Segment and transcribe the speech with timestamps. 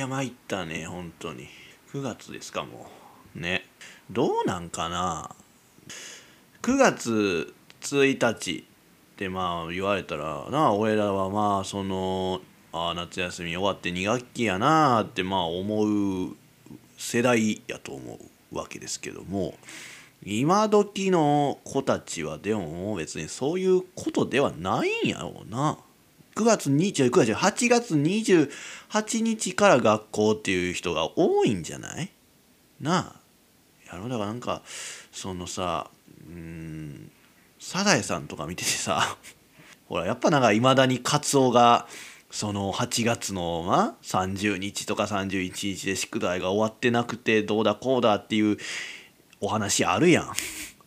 [0.00, 1.46] や参ったね本当に。
[1.92, 2.90] 9月ですかも
[3.36, 3.40] う。
[3.40, 3.66] ね。
[4.10, 5.34] どうなんかな。
[6.62, 12.40] 9月1日ってまあ言われたらなあ俺らはまあその
[12.72, 16.36] あ夏休み終わって2学期やなってまあ思う
[16.96, 18.18] 世代やと思
[18.52, 19.54] うわけですけども
[20.24, 25.78] 今時の子たちはでも別にそういうことではないんやろうな。
[26.34, 32.10] 9月29月8月28日から学校っていう人が多いんじゃない？
[32.80, 33.20] なあ。
[33.92, 34.62] やろだからなんか
[35.12, 35.90] そのさ
[36.26, 37.10] うん
[37.58, 39.16] サザエさんとか見ててさ
[39.88, 41.88] ほらやっぱなんかいまだにカツオが
[42.30, 48.56] その8月の、ま、30日とか31日で宿題が終わってなくてどうだこうだっていう
[49.40, 50.32] お話あるやん。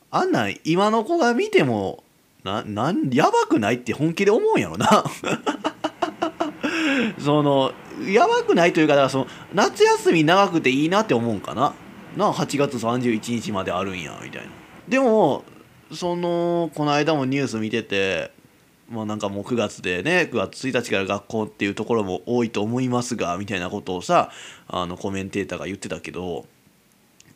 [0.09, 2.03] あんなん今の子が見ても
[2.43, 5.03] ななんやばくないって本気で思うんやろな。
[7.19, 7.71] その
[8.07, 11.73] やばくないというかだからその夏休み長くていいなって思うんかな。
[12.17, 14.49] な8月31日まであるんやみたいな。
[14.87, 15.43] でも
[15.91, 18.31] そのこの間もニュース見てて
[18.89, 24.31] まあなんかもう9月でね9月1日から学校っていうところも多いと思いますがみたいなことをさ
[24.67, 26.45] あのコメンテーターが言ってたけど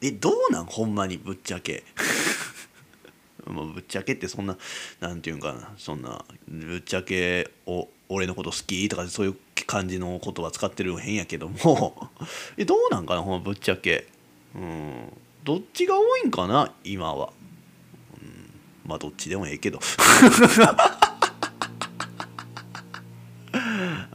[0.01, 0.65] えどうなん？
[0.65, 1.83] ほんまにぶっちゃけ。
[3.49, 4.57] まあぶっちゃけってそんな
[4.99, 12.09] なんていうんかなそんなぶっちゃけお俺のこと好きとかそういう感じの言葉使ってるの変やけども
[12.57, 14.07] えどうなんかなほんまぶっちゃけ。
[14.55, 15.13] うん。
[15.43, 17.31] どっちが多いんかな今は、
[18.21, 18.49] うん、
[18.85, 19.79] まあどっちでもええけど。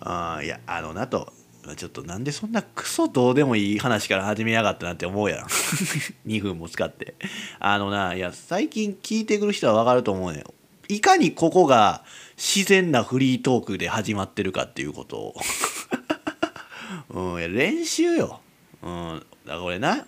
[0.05, 1.33] ああいやあのなと。
[1.77, 5.47] ちょっとなんでそんなクソどうでもいい話から始めやがったなって思うやん。
[6.27, 7.15] 2分も使って。
[7.61, 10.43] あのないや最近聞いてくる人は分かると思うね。
[10.89, 12.05] いかにここが
[12.37, 15.37] 自然なフリートークで始まってるかっていうことを。
[17.11, 18.41] うんいや練習よ。
[18.83, 20.07] うんだからこれな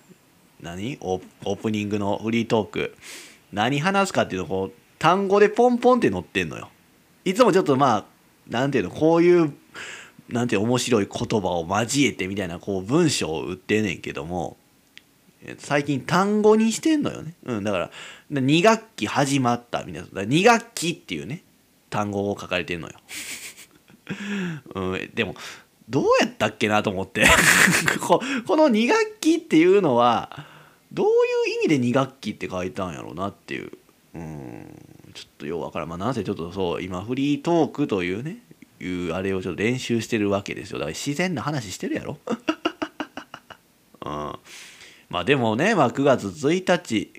[0.60, 0.98] 何？
[1.00, 2.96] オープニングのフリートーク。
[3.52, 6.68] 何話すかっていうのをこう単語でポンポンって載ってんのよ。
[7.24, 8.04] いつもちょっとまあ
[8.48, 9.54] なんていうのこういう
[10.28, 14.56] なんて面白い言葉を交えてみたいなこう文章を売ってんねんけども
[15.58, 17.90] 最近単語にしてんのよね、うん、だから
[18.32, 21.42] 2学期始まったみたいな2学期っていうね
[21.90, 22.94] 単語を書かれてんのよ、
[24.74, 25.36] うん、でも
[25.88, 27.24] どうやったっけなと思って。
[28.00, 28.20] こ
[28.56, 30.46] の2学期っていうのは
[30.92, 31.12] どういう
[31.62, 33.70] 意味で2学期って書いたんやろうなっていう。
[34.14, 35.88] うんちょっとようわからん。
[35.88, 38.38] まあなんせちょっとそう今フリートークというね
[38.86, 40.78] いうあれをちょっと練習してるわけですよ。
[40.78, 42.18] だから自然な話してるやろ、
[44.04, 44.38] うん、
[45.08, 47.12] まあでもね、まあ、9月1日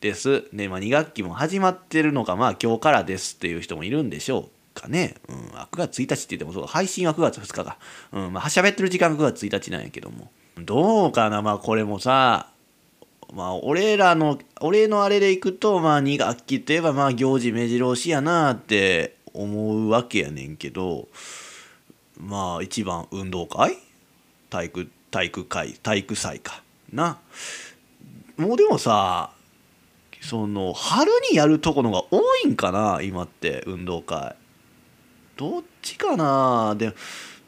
[0.00, 0.44] です。
[0.52, 7.78] ね、まあ、2学期も始まってるのかまあ今日からですっていう人もいるんでしょうかね、うん、9月1日って言ってもそう配信は9月2日か、
[8.12, 8.32] うん。
[8.32, 10.30] まあ喋ってる時間が9月1日なんやけども。
[10.58, 12.50] どうかなまあこれもさ。
[13.32, 21.08] まあ俺らの俺のあれでいくとまあ2学期といえばまあ行事目白押しやなって思うわけやねんけど
[22.18, 23.76] まあ一番運動会？
[24.48, 25.72] 体育体育会？
[25.74, 26.62] 体育祭か
[26.92, 27.18] な。
[28.36, 29.32] もうでもさ
[30.20, 34.36] その春にやるとこのが多いんかな今って運動会。
[35.36, 36.74] どっちかな？
[36.76, 36.94] で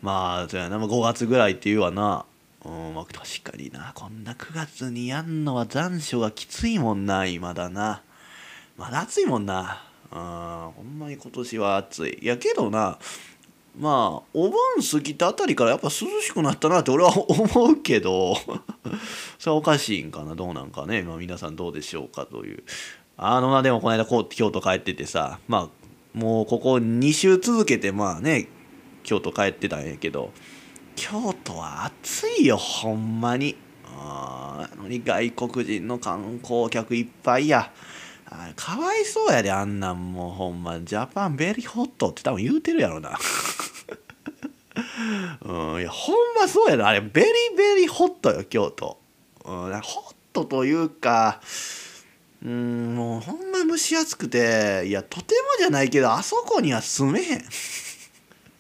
[0.03, 0.77] まあそうやな。
[0.77, 2.25] 5月ぐらいっていうわな。
[2.65, 3.93] うんまあ、確かにな。
[3.95, 8.03] こんな9月にやんのは残暑がきついもんな今だな。
[8.77, 9.86] まだ暑いもんな。
[10.11, 12.19] あほんまに今年は暑い。
[12.23, 12.99] いやけどな
[13.79, 14.53] まあお盆
[14.91, 15.91] 過ぎたあたりからやっぱ涼
[16.23, 18.35] しくなったなって俺は 思うけど
[19.39, 20.35] それはおかしいんかな？
[20.35, 22.63] どうなんかね、まあ、皆さんどうでしょうかという。
[23.19, 28.49] あのなでもこの間こう京都帰っててさまあもうここ2週続けてまあね
[29.05, 30.33] 京都帰ってたんやけど
[30.97, 33.57] 京都は暑いよほんまに。
[33.99, 37.73] あのに外国人の観光客いっぱいや。
[38.29, 40.81] あかわいそうやであんなんもうほんま。
[40.81, 43.17] ジャパンベリーホットって多分言うてるやろな。
[45.43, 48.99] うんいやほんまそうやであれベリーベリーホットよ京都、
[49.45, 51.41] うん、ホットというか
[52.45, 57.45] うんもうほんま蒸し暑くていやとてもじゃないけどあそこには住めへん。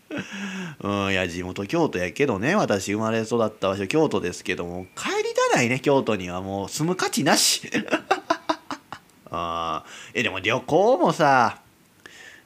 [0.80, 6.40] うんいや地元京都やけどね私生まれ育った場所京都ですけども帰りたないね京都には。
[6.40, 7.70] もう住む価値なし。
[9.30, 9.84] あ
[10.14, 11.60] えでも旅行もさ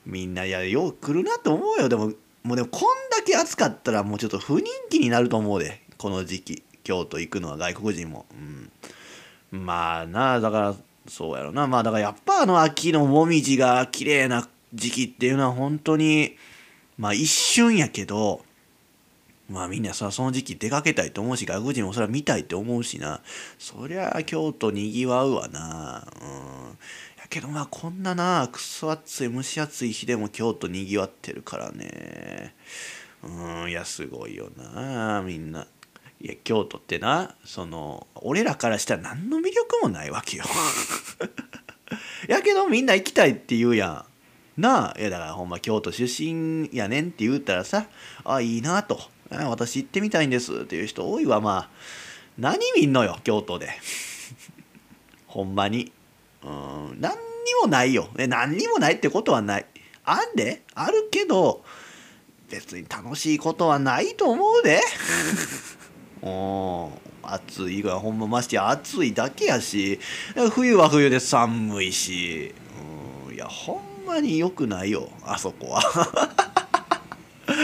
[0.06, 1.88] みんないやよう来るなと思うよ。
[1.88, 2.12] でも
[2.42, 5.82] もうでもこんだけ暑かったらもうちょっと不人気になると思うで。
[5.98, 6.62] この時期。
[6.82, 8.26] 京都行くのは外国人も、
[9.52, 10.74] うん、まあなだから
[11.06, 11.66] そうやろな。
[11.66, 16.36] まあだからやっぱあの秋のもみじが綺麗な時期っていうのは本当に
[16.98, 18.44] まあ一瞬やけど
[19.50, 23.20] まあみんなさその時期出かけたいと思うし外国人もそれは見たいって思うしな。
[23.58, 26.06] そりゃ京都にぎわうわな。
[26.22, 26.78] うん。
[27.18, 32.54] やけどまあこんななクソ暑い蒸し暑い日でも京都にぎわってるからね。
[33.24, 35.66] うんいやすごいよなみんな。
[36.20, 40.44] いや京都ってなその俺らからしたら何の魅力もないわけよ。
[42.28, 44.06] やけどみんな行きたいって言うや
[44.56, 44.60] ん。
[44.60, 45.00] なあ。
[45.00, 47.86] いやだからほんま京都出身やねんって言ったらさ
[48.22, 49.00] あいいなと。
[49.30, 51.40] 私行ってみたいんですっていう人多いわ。
[51.40, 51.68] まあ
[52.38, 53.70] 何見んのよ京都で。
[55.26, 55.92] ほんまに。
[56.42, 57.18] うん何に
[57.62, 58.08] もないよ。
[58.16, 59.66] 何にもないってことはない。
[60.04, 61.62] あんであるけど
[62.48, 64.80] 別に楽しいことはないと思うで。
[66.22, 70.00] うん暑いがほんままして暑いだけやし
[70.52, 72.52] 冬は冬で寒いし。
[73.28, 76.50] うんいやほんまによくないよあそこは。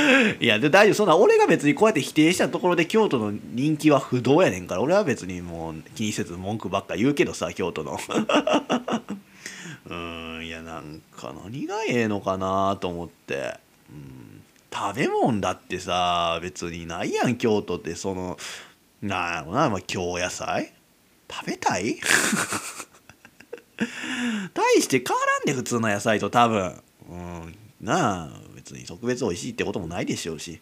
[0.41, 0.95] いやで大丈夫。
[0.95, 7.99] そんな俺が別にこうやって否定したところで京都の人気は不動やねんから俺は別にもう気にせず文句ばっか言うけどさ京都の。
[9.89, 13.59] うんいやなんか何がええのかなと思って。
[13.91, 14.43] うん
[14.73, 17.95] 食べ物だってさ別にないやん京都って。
[17.95, 18.37] その
[19.01, 20.75] なんやろな、まあ、京野菜？
[21.31, 21.99] 食べたい？
[24.53, 26.83] 大して変わらんで普通の野菜と多分。
[27.09, 28.46] うんなあ。
[28.67, 30.61] 別に特別美味しいってこともないでしょうし。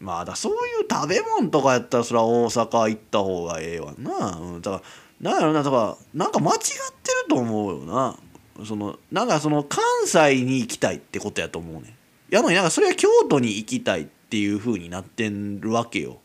[0.00, 4.82] まあだそういう食べ物とかやったらそれは大阪行った方がええわな、うん、だか
[5.22, 8.16] らなんやろなだからなんか間違ってると思うよな。
[8.64, 11.96] そのなんかその関西に行きたいってことやと思うね
[12.28, 16.18] やのになんかそれは京都に行きたいっていう風になってるわけよ。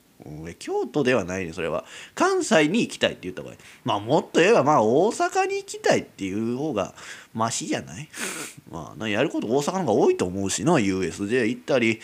[0.58, 1.86] 京都ではないねそれは。
[2.16, 3.54] 関西に行きたいって言った場合。
[3.84, 6.94] まあもっと言えばまあ大阪に行きたいっていう方が
[7.34, 8.08] マシじゃない？
[8.72, 12.00] まあやること大阪の方が多いと思うしな USJ 行ったり。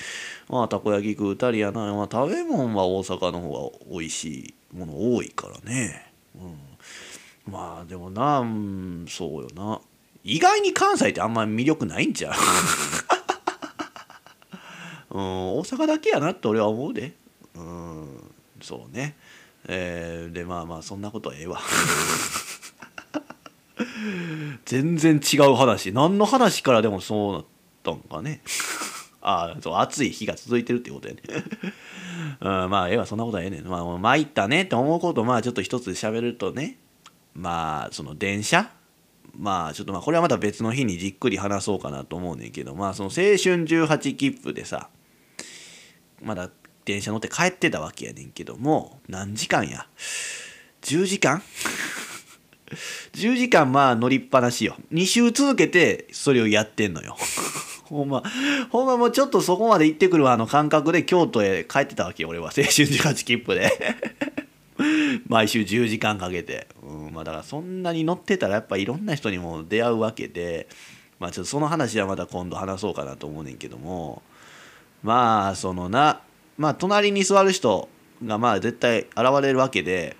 [0.50, 6.40] まあたこ焼き食うたりやな、まあ、食べ物は大阪の方が美味しいもの多いからね、う
[7.50, 9.80] ん、まあでもな、ん、そうよな。
[10.24, 12.34] 意外に関西ってあんまり魅力ないんちゃう？
[15.18, 15.22] うん、
[15.60, 17.14] 大阪だけやなって俺は思うで。
[17.56, 18.31] うん
[18.62, 19.16] そうね。
[19.68, 21.60] えー、でまあまあそんなことはええわ。
[24.66, 25.92] 全然違う話。
[25.92, 27.46] 何の話からでもそうなっ
[27.84, 28.42] たんかね。
[29.22, 31.22] ああそう暑い日が続いてるってことやね。
[32.40, 33.68] うん、まあええわそんなことはええねん。
[33.68, 36.78] まあ参ったねって思うことまあちょっと一つ喋るとね。
[37.34, 38.72] まあその電車。
[39.38, 42.75] まあちょっとまあこれはまた別の日にじっくり話そうかなと思うねんけど。
[42.75, 44.90] まあその青春18切符でさ
[46.22, 46.50] まだ
[46.86, 49.02] 電車乗って帰ってたわけやねんけども。
[49.07, 49.88] 何時間や
[50.81, 51.42] ？10時間？
[53.13, 54.75] 10時間まあ乗りっぱなしよ。
[54.92, 57.16] 2週続けてそれをやってんのよ。
[57.86, 58.24] ほんま。
[58.69, 62.45] ほんまもうちょっとそこまで行ってくるあの感覚で京都へ帰ってたわけよ俺は。
[62.45, 63.71] 青春18切符で。
[65.27, 70.68] 毎週10時間かけて、うんまあ、だからそんなに乗ってたらやっぱいろんな人にも出会うわけで。
[71.19, 74.21] まあちょっとその話はまた今度話そうかなと思うねんけども。
[75.04, 76.21] まあそのな
[76.57, 77.89] まあ隣に座る人
[78.25, 80.16] がまあ絶対現れるわけで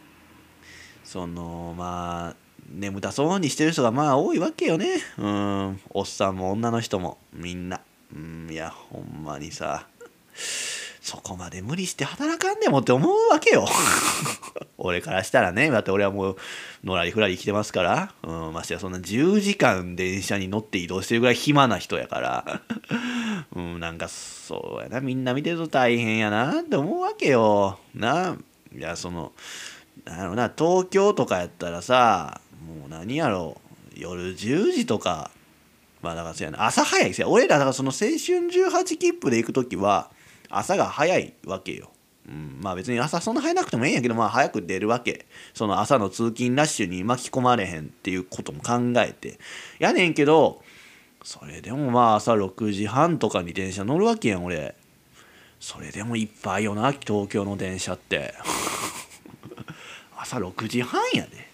[1.10, 2.36] そのまあ
[2.72, 4.86] 眠たそうにしてる人がまあ多いわけよね。
[5.18, 5.82] うん。
[5.90, 7.82] おっさんも女の人もみんな。
[8.16, 8.48] うん。
[8.52, 9.88] いやほんまにさ。
[11.02, 13.66] そこまで無理して働かんでもって思うわけよ。
[14.78, 15.72] 俺からしたらね。
[15.72, 16.38] だって俺はもう
[16.84, 22.62] のらりふらり来てますから、うん、ましてやそんな10時間電車に乗って移動してるぐらい暇な人やから。
[23.56, 23.80] うん。
[23.80, 25.02] なんかそうやな。
[25.02, 27.80] みんな見てると大変やなって思うわけよ。
[27.96, 28.38] な。
[28.78, 29.32] いやその
[30.06, 33.60] なるな東京とかやったらさもう何やろ
[33.96, 35.32] 夜10時とか
[36.02, 37.10] まあだからそうやな朝早い。
[37.10, 38.10] ですよ俺らだからその青春
[38.48, 40.10] 18切符で行く時は
[40.50, 41.92] 朝が早いわけよ。
[42.28, 45.26] うん、まあ別に朝そんな早なくてもええんやけどまあ早く出るわけ。
[45.54, 49.40] その朝の通勤ラッシュに巻き込まれへんっていうことも考えて。
[49.80, 50.62] やねんけど
[51.24, 54.76] それでもまあ朝6時半とかに電車乗るわけやん俺。
[55.60, 58.34] それでもいっぱいよな東京の電車って。
[60.22, 61.50] 朝6時半やで。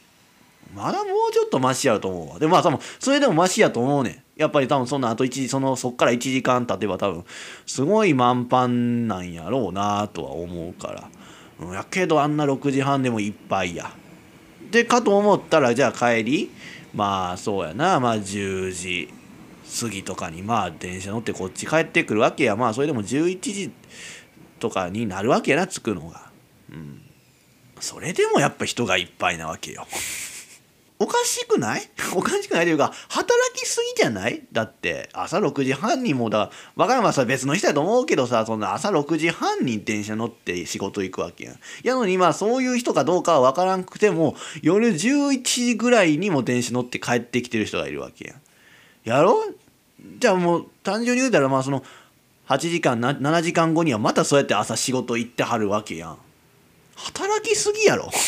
[0.73, 2.39] まだもうちょっとマシやと思うわ。
[2.39, 4.21] でまあ多分それでもマシやと思うねん。
[4.35, 7.23] やっぱり多分そんなあと1時そのそっから1時間経てば多分
[7.65, 8.67] すごい満帆
[9.07, 11.09] なんやろうなとは思うから、
[11.61, 13.91] うん、やけどあんな6時半でもいっぱいや。
[14.71, 16.51] でかと思ったらじゃあ帰り
[16.93, 17.99] まあそうやな。
[17.99, 19.09] まあ10時
[19.79, 22.55] 過ぎとかにまあ電車乗ってこっち帰ってくるわけや。
[22.55, 23.71] まあそれでも11時
[24.59, 26.29] とかになるわけやな着くのが。
[26.69, 27.04] うん。
[27.79, 29.87] それでもやっぱ人がいっぱいなわけよ
[30.97, 31.89] おかしくない？
[32.15, 34.43] おかしくないというか働きすぎじゃない？
[34.53, 41.59] だって朝6時半にもだ和歌山はさ別の人やと思うけどさそんな朝6時半に電車乗って仕事行くわけやん。
[41.83, 48.41] やのにまあそういう人かどうかは分からんくても夜11時ぐらいにも電車乗って帰ってきてる人がいるわけやん。
[49.03, 49.43] やろ？
[50.19, 51.83] じゃあもう単純に言うたらまあその
[52.47, 56.17] 8時間7時間後にはまたそうやって朝仕事行ってはるわけやん。
[56.95, 58.11] 働きすぎやろ。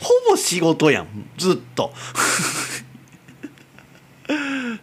[0.00, 1.92] ほぼ仕事やんずっと。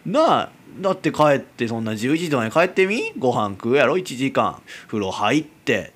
[0.06, 0.50] なあ
[0.80, 3.12] だって帰ってそんな11時とかに帰ってみ？
[3.18, 4.62] ご飯食うやろ？1時間。
[4.86, 5.92] 風呂入って。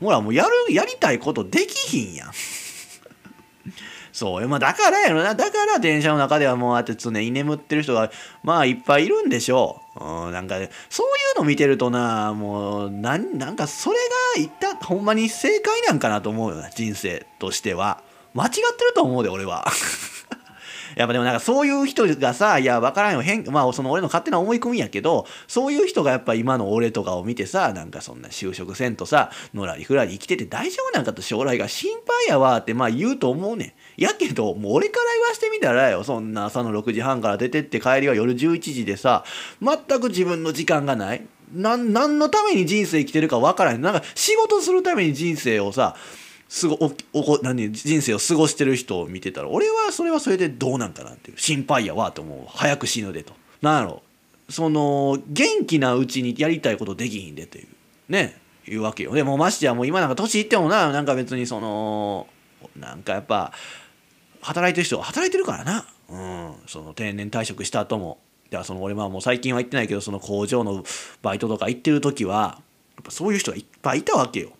[0.00, 2.30] ほらもうやるやりたいことできひんやん。
[4.12, 5.34] そうまあだからやろな。
[5.34, 8.10] だから電車の中ではもうあって常に眠ってる人が
[8.42, 13.96] まあいっぱいいるんでしょう、うん、なんか、ね、そういうの見てるとなもうななんかそれ
[14.36, 18.02] がいったほんまに正解なんかなと思うよな人生としては。
[18.36, 19.66] 間違ってると思うで俺は
[20.94, 39.24] やっぱでもなんかそういう人がさいや分からんよ変まあその俺の勝手な思い込みやけどそういう人がやっぱ今の俺とかを見てさなんかそんな就職せんとさのらりふらり生きてて大丈夫なんかと将来が心配やわってまあ言うと思うねんやけどもう俺から言わしてみたらよそんな朝の6時半から出てって帰りは夜11時でさ
[39.62, 41.26] 全く自分の時間がない。
[41.52, 43.80] な何のために人生生きてるか分からへん。
[43.80, 45.96] なんか仕事するために人生をさ
[46.48, 51.38] すごおお何人生を過ごしてる人を見てたら俺はそれはそれでどうなんかなっていう。
[51.38, 52.40] 心配やわと思う。
[52.48, 53.32] 早く死ぬでと。
[53.62, 54.02] なんやろ。
[54.48, 57.68] その元気なうちにやりたいことできひんでっていう。
[58.08, 58.38] ね。
[58.68, 59.14] いうわけよ。
[59.14, 62.26] でもましてやもう今なんか年いってもななんか別にその
[62.76, 63.52] なんかやっぱ
[64.46, 65.84] 働いてる人は働いてるからな。
[66.08, 66.54] うん。
[66.68, 68.18] その定年退職した後も。
[68.44, 70.84] だからその俺はもう最近は行ってないけどその工場の
[71.20, 72.60] バイトとか行ってる時は
[72.94, 74.52] やっぱそういう人がいっぱいいたわけよ。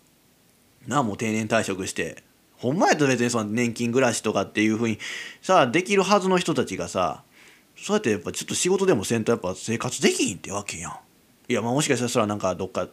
[0.89, 2.25] なあもう定年退職して。
[2.59, 4.99] ほんまやと別にその年金暮らしとかっていうふうに
[5.43, 7.23] さできるはずの人たちがさ
[7.77, 10.93] そうやってやっぱちょっと仕事でもせんとやっぱ生活できひんってわけやん。
[11.49, 12.89] いやまあもしかしたらそれはなんかどっか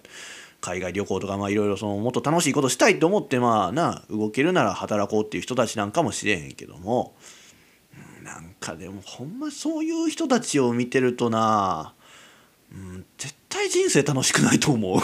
[0.64, 7.16] 海外旅行とかまあいろいろそのもっと楽しいことしたいと思ってまあな動けるなら働こうっていう人たちなんかもしれへんけども
[8.24, 11.94] なんかでもほんまそういう人たちを見てるとな、
[12.72, 15.02] うん、絶対人生楽しくないと思う。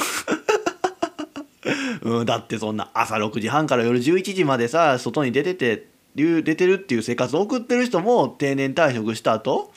[2.09, 9.73] うん、だってそんな朝6時半から夜11時までさ外に出てて出てるっていう生活を送ってる人も定年退職した後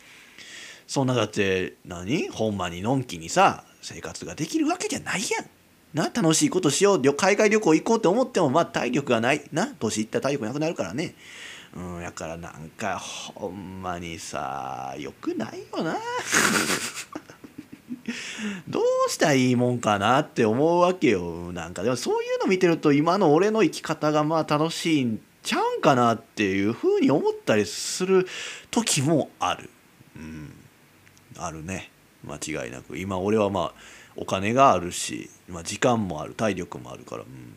[0.86, 2.28] そんなだって何？
[2.28, 5.61] ほんまにのんきにさ生活ができるわけじゃないやん。
[5.94, 9.42] な楽しいことしよう海外旅行行こうって思ってもまあ体力がない。
[9.52, 11.14] な年いったら体力なくなるからね。
[11.74, 15.96] うん、やからなんかほんまにさよくないよな。
[18.68, 21.52] どうしたらいいもんかなって思うわけよ。
[21.52, 28.26] なんかでもそういうの見てると今の俺の生き方がまあ楽しいんちゃうんかなっていうふうに思ったりする
[28.70, 29.68] 時もある。
[30.16, 30.52] うん。
[31.36, 31.90] あるね。
[32.24, 32.96] 間違いなく。
[32.98, 37.56] 今俺はまあお金があるし、まあ、時間もある体力もあるから、うん、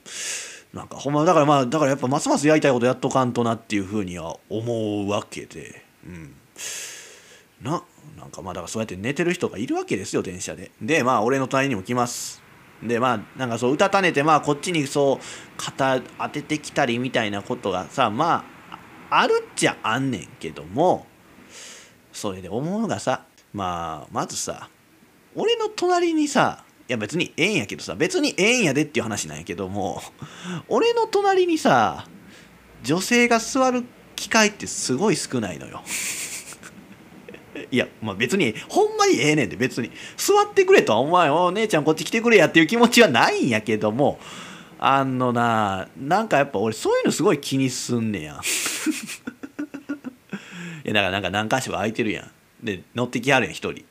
[0.73, 6.35] なんかほんまだからまあだからやっぱますますやりたいことやっとかんとなっていうふうには思うわけでうん。
[7.61, 7.83] な
[8.17, 10.71] なんかまあだからそうやって寝てる人がいるわけですよ電車で。
[10.81, 12.43] でまあ俺の隣にも来ます。
[12.83, 15.25] でまあなんかそう歌たたねてまあこっちにそう
[15.57, 18.45] 肩当ててきたりみたいなことがさま
[19.09, 21.07] ああるっちゃあんねんけども
[22.11, 24.69] それで思うのがさまあまずさ
[25.35, 30.01] 俺の隣にさいや別にええんやけどさ別にええんやでっていう話なんやけども
[30.67, 32.07] 俺の隣にさ
[32.83, 33.83] 女性が座る
[34.15, 35.81] 機会ってすごい少ないのよ。
[37.71, 39.91] いや、まあ、別にほんまにええねんで別に。
[40.17, 44.19] 座ってくれとは思わんお姉ちゃんこっち来てくれやっていう気持ちはないんやけども
[44.77, 48.39] あのななんかやっぱ俺そういうのすごい気にすんねや。
[50.85, 52.31] いやだからなんか何箇所か空いてるやん。
[52.63, 53.83] で乗ってきはるやん一人。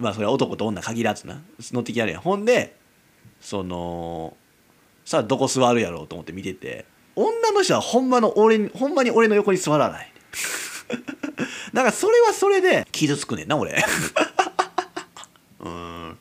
[0.00, 1.42] まあそれは男と女限らずな
[1.72, 2.20] 乗ってきはるやん。
[2.22, 2.76] ほんで
[3.40, 4.36] その
[5.04, 10.12] さあどこ座るやろうと思って見てて女の人はほんまの俺ほんまに俺の横に座らない。
[11.72, 13.82] だかそれはそれで傷つくねんな俺。
[15.60, 16.18] うん。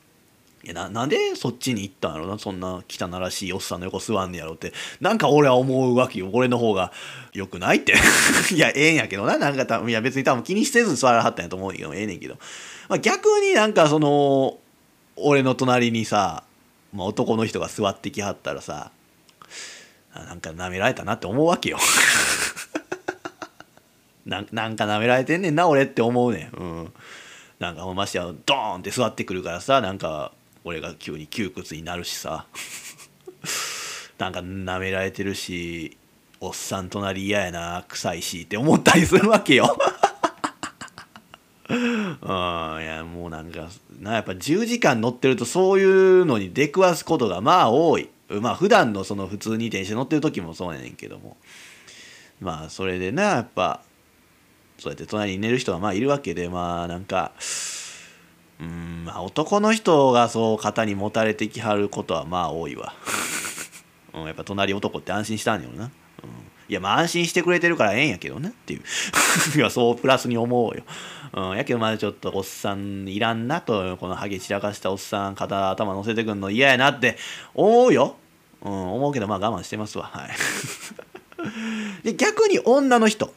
[0.64, 4.74] いやななんでそっちに行ったんやろなそんな汚らしいおっさんの横座んねやろって。
[5.00, 6.30] なんか俺は思うわけよ。
[6.34, 6.92] 俺の方が
[7.34, 7.94] よくないって。
[8.54, 9.38] いやええんやけどな。
[9.38, 12.38] なんか多分いや別に多分気にせずに座らはったんやと思うけどええねんけど、
[12.90, 14.58] まあ、逆になんかその
[15.16, 16.44] 俺の隣にさ、
[16.92, 18.92] まあ、男の人が座ってきはったらさ
[20.14, 21.78] なんか舐められたなって思うわけよ。
[24.26, 26.94] ななんか舐められてんねんな俺って思うねん、うん、
[27.60, 32.46] なんかましてやドーンって座ってくるからさなんか俺が急に窮屈になるしさ。
[34.18, 35.96] なんか舐められてるし
[36.42, 39.78] おっさん隣嫌やな臭いしって思ったりするわけよ。
[41.70, 43.68] うんいやもうなんか
[44.00, 48.10] なやっぱ10時間乗ってるとそういうのに出くわすことがまあ多い。
[48.42, 51.38] まあ普段のその普通に電車乗ってる時もそうやねんけども。
[52.42, 53.82] まあそれでなやっぱ
[54.78, 57.34] そうやって隣に寝る人はまあいるわけでまあなんか
[58.60, 62.94] うんまあ男の人がそう肩に持たれてきはることはまあ多いわ、
[64.14, 65.90] うん、やっぱ隣男って安心したんやろな、うん、
[66.68, 68.82] いやまあ安心してくれてるからええんやけどねっていう。
[69.56, 70.84] いやそうプラスに思うよ。
[71.34, 77.18] うん、やけどまだちょっとおっさんいらんなとこのハゲ散らかしたおっさん肩頭乗せてくんの嫌やなって
[77.54, 78.16] 思うよ、
[78.62, 80.06] うん、思うけどまあ我慢してますわ。
[80.06, 80.30] はい。
[82.04, 83.34] で逆に女の人、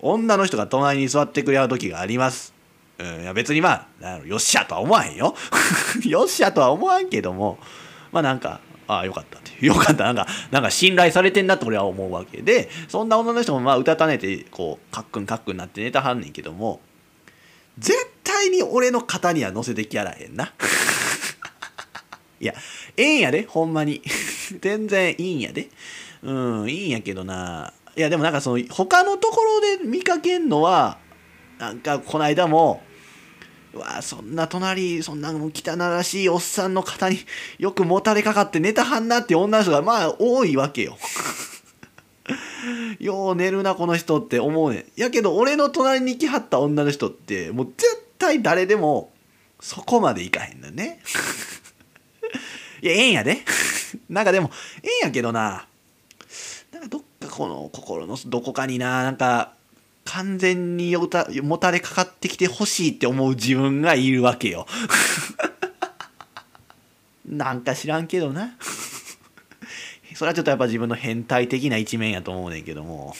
[0.00, 2.54] 女の人が隣に座ってくれる時があります。
[2.98, 5.34] うん、いや別にまあよっしゃとは思わへんよ。
[6.04, 7.58] よっしゃとは思わんけども。
[8.12, 9.52] まあなんかああよかったって。
[9.64, 10.04] よかった。
[10.04, 16.80] なんかなんか信頼されてんなって俺は思うわけでそんな女の人もまあうたた寝てこうカックンカックンなって寝たはんねんけども
[17.78, 20.52] 絶対に俺の肩には乗せてきやらへんな。
[22.40, 22.54] いや
[22.96, 24.02] ええんやでほんまに。
[24.60, 25.68] 全然いいんやで。
[26.22, 26.32] う
[26.64, 27.72] んいいんやけどな。
[27.96, 30.98] いやでもなんかその他のところで見かけんのは
[31.58, 32.82] なんかこの間も
[33.74, 37.18] うわそんな隣そんなもう汚らしいおっさんの肩に
[37.58, 40.96] よくもたれかかって寝たはんなって女の人がまあ多いわけよ。
[42.98, 44.84] よう寝るなこの人って思うねん。
[45.00, 49.12] やけど俺の隣に来はった女の人ってもう絶対誰でも
[49.60, 51.00] そこまでいかへんのね。
[52.80, 53.44] いやええんやで。
[54.08, 54.50] なんかでも
[54.82, 55.66] ええんやけどな。
[56.72, 59.52] なんかどっかこの心のどこかにななんか
[60.04, 64.66] 完全によたもたれかかってきてほしいって思う自分がいるわけよ。
[67.26, 68.56] なんか知らんけどな。
[70.14, 73.16] それはちょっとやっぱ自分の変態的な一面やと思うねんけども。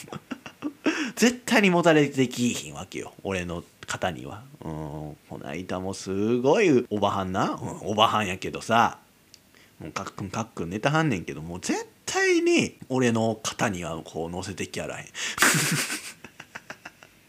[1.15, 3.13] 絶対にもたれてきひんわけよ。
[3.23, 4.43] 俺の方には。
[4.63, 4.71] うん。
[4.71, 7.51] この間もすごいおばはんな。
[7.51, 8.99] うん、おばはんやけどさ。
[9.79, 15.05] もうカックンカックン寝たはんねんけども絶対に俺の肩にはこう乗せてきやらへん。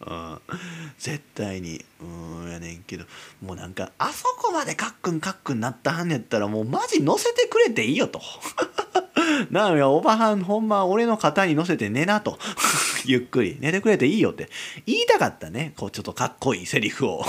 [0.06, 0.38] うん、
[0.98, 1.84] 絶対に。
[2.00, 3.04] うんやねんけど。
[3.42, 8.20] もうなんかあそこまでカックンカックンなったはんやったらもうマジ乗せてくれていいよと。
[9.50, 12.38] なのやおばはんほんま俺の肩に乗せて寝なと。
[13.04, 13.58] ゆっくり。
[13.60, 14.48] 寝てくれていいよって。
[14.86, 15.74] 言いたかったね。
[15.76, 17.24] こうちょっとかっこいいセリフを。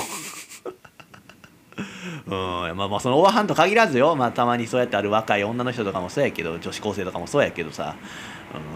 [2.25, 7.95] うんまあまあそのおばはんと限らずよ、まあ、たまにそうやってある若い女の人とかもそうやけど女子高生とかもそうやけどさ、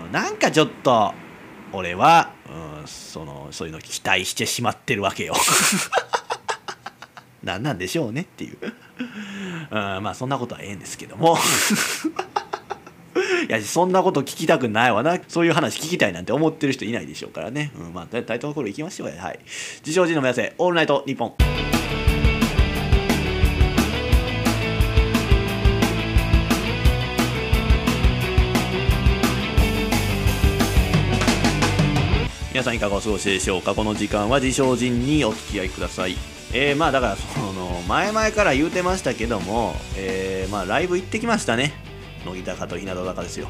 [0.06, 1.14] うん、なんかちょっと
[1.74, 2.71] 俺は、うん、
[3.12, 5.34] そのそういうの期待してしまってるわけよ。
[7.44, 8.74] 何なんでしょうねっていう、うん、
[9.72, 11.38] まあそんなことはええんですけども。
[13.50, 15.20] いやそんなこと聞きたくないわな。
[15.28, 19.22] そういう話聞きたいなんて思ってる人いないでしょうからね、うん、まあ対等の頃行きましょうや。
[19.22, 19.40] はい。
[19.80, 20.56] 自称人の目指せ。
[20.58, 21.71] オールナイトニッ
[32.52, 33.76] 皆さんいかがお過ごしでしょうか？
[33.76, 36.16] この時間は自称人にお付き合いください。
[36.54, 41.72] えー、まあだからその前々から言うてましたけども、えー、まあライブ行ってきましたね。
[42.26, 43.48] 乃木坂と日向坂ですよ。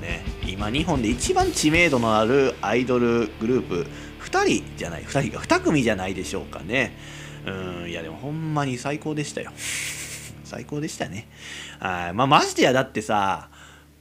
[0.00, 0.22] ね。
[0.46, 3.86] 今日本で一番知名度のあるアイドルグループ
[4.24, 6.96] 2人じゃない2人が2組じゃないでしょうかね。
[7.44, 7.50] う
[7.86, 9.50] んいやでもほんまに最高でしたよ。
[10.44, 11.26] 最高でしたね。
[11.80, 13.48] はいまあましてやだってさ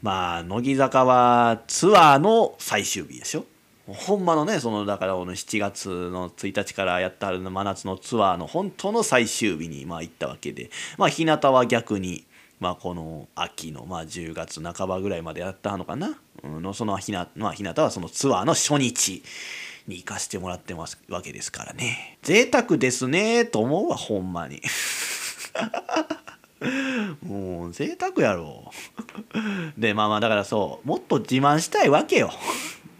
[0.03, 3.45] まあ乃木坂はツアーの最終日でしょ？
[3.87, 12.25] ほんまのねそのだからこの7月の1日からやったる真夏のツアーの本当の最終日にまあ行ったわけでまあ日向は逆に
[12.61, 19.21] まあこの秋のまあ10月半ばぐらいまでやったのかな、うん、のその日向,、まあ、日向はそのツアーの初日
[19.87, 22.17] に行かしてもらってますわけですからね。
[22.23, 24.61] 贅沢ですねと思うわほんまに。
[27.21, 28.71] もう贅沢やろ。
[29.77, 32.31] でまあまあだからそうもっと自慢したいわけよ。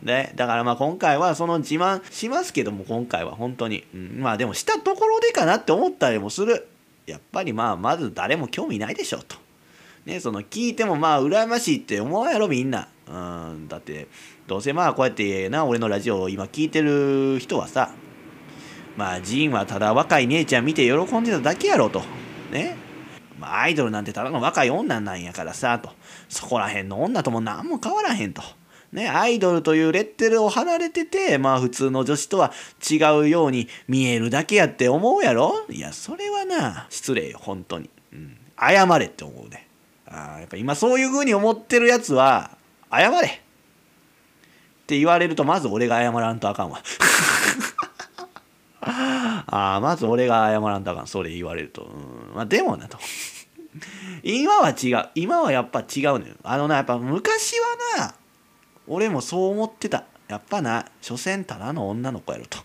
[0.03, 6.67] ね、だからまあ今回はその自慢しますけども今回は本当に、うん、まあでもしたところでかなって思ったりもする
[7.05, 9.37] やっぱりまあまず誰も興味ないでしょと。
[10.05, 12.89] ね、その聞いてもまあ羨ましいって思うやろみんな。
[13.07, 14.07] うん、だって
[14.45, 17.91] どうせまあこうやってな俺のラジオを今聞いてる人はさ
[18.97, 22.01] まあジンはただ若い姉ちゃん見て喜んでただけやろと。
[22.51, 22.75] ね。
[23.39, 25.91] まあアイドルなんてただの若い女なんやからさと。
[26.27, 28.43] そこら辺の女とも何も変わらへんと。
[28.93, 32.53] ね、アイドルというレッテルを貼られてて、まあ普通の女子とは
[32.89, 35.65] 違うように見えるだけやって思うやろ？
[35.69, 37.89] いや、それはな、失礼よ、本当に。
[38.13, 38.37] うん。
[38.57, 39.67] 謝れって思うね。
[40.05, 42.51] あやっぱ今そういう風に思ってるやつは、
[42.91, 43.27] 謝れ。
[43.27, 43.31] っ
[44.85, 46.81] て言われるとまず俺が謝らんとあかんわ
[48.81, 52.97] ああまず俺が謝らんとあかんそれ言われるとうんまあでもなと
[54.23, 55.85] 今は違う今はやっぱ違う
[56.19, 57.53] のよあのなやっぱ昔
[57.97, 58.13] はな
[58.87, 60.05] 俺もそう思ってた。
[60.27, 62.59] やっぱな所詮ただの女の子やろと。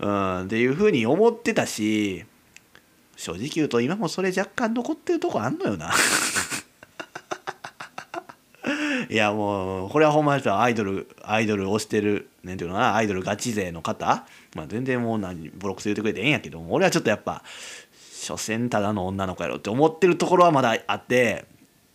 [0.00, 2.24] うんっていうふうに思ってたし
[3.16, 5.92] 正直言うと今もそれ若干残ってるとこあんのよな。
[9.10, 17.42] いやもうこれはほんまにアイドルアイドル推してるなんていうのかなアイドルガチ勢の方、まあ、全然もう何ボロクソ言ってくれてええんやけど俺はちょっとやっぱ
[18.12, 21.44] 所詮ただの女の子やろって思ってるところはまだあって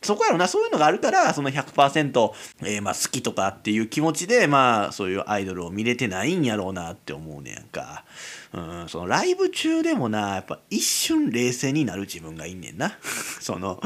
[0.02, 0.48] そこやろな。
[0.48, 2.32] そういうのがあるからその100%、
[2.62, 8.06] えー、まあ好きとかっていう気持ちでまあそういうアイドルを見れてないんやろうなって思うねやんか。
[8.54, 12.98] うん、そのライブ中でもなやっぱ一瞬冷静になる自分がいんねんな。
[13.42, 13.82] その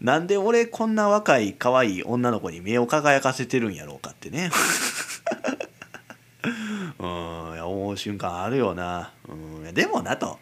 [0.00, 4.50] なんで俺こんな若い可愛い女の子に目を輝かせてるんやろうかってね。
[6.98, 9.34] うんいや思う瞬間あるよな、う
[9.68, 10.38] ん、でもなと。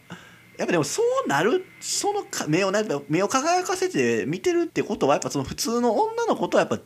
[0.58, 2.72] やっぱでもそうなるその目を
[3.08, 6.80] 目を輝かせて見てるってことはやっぱその普通の女の子とはやっぱ違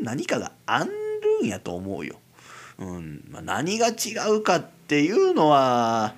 [0.00, 0.92] う何かがある
[1.44, 2.20] んやと思うよ。
[2.78, 6.14] うんまあ、何が違うかっていうのは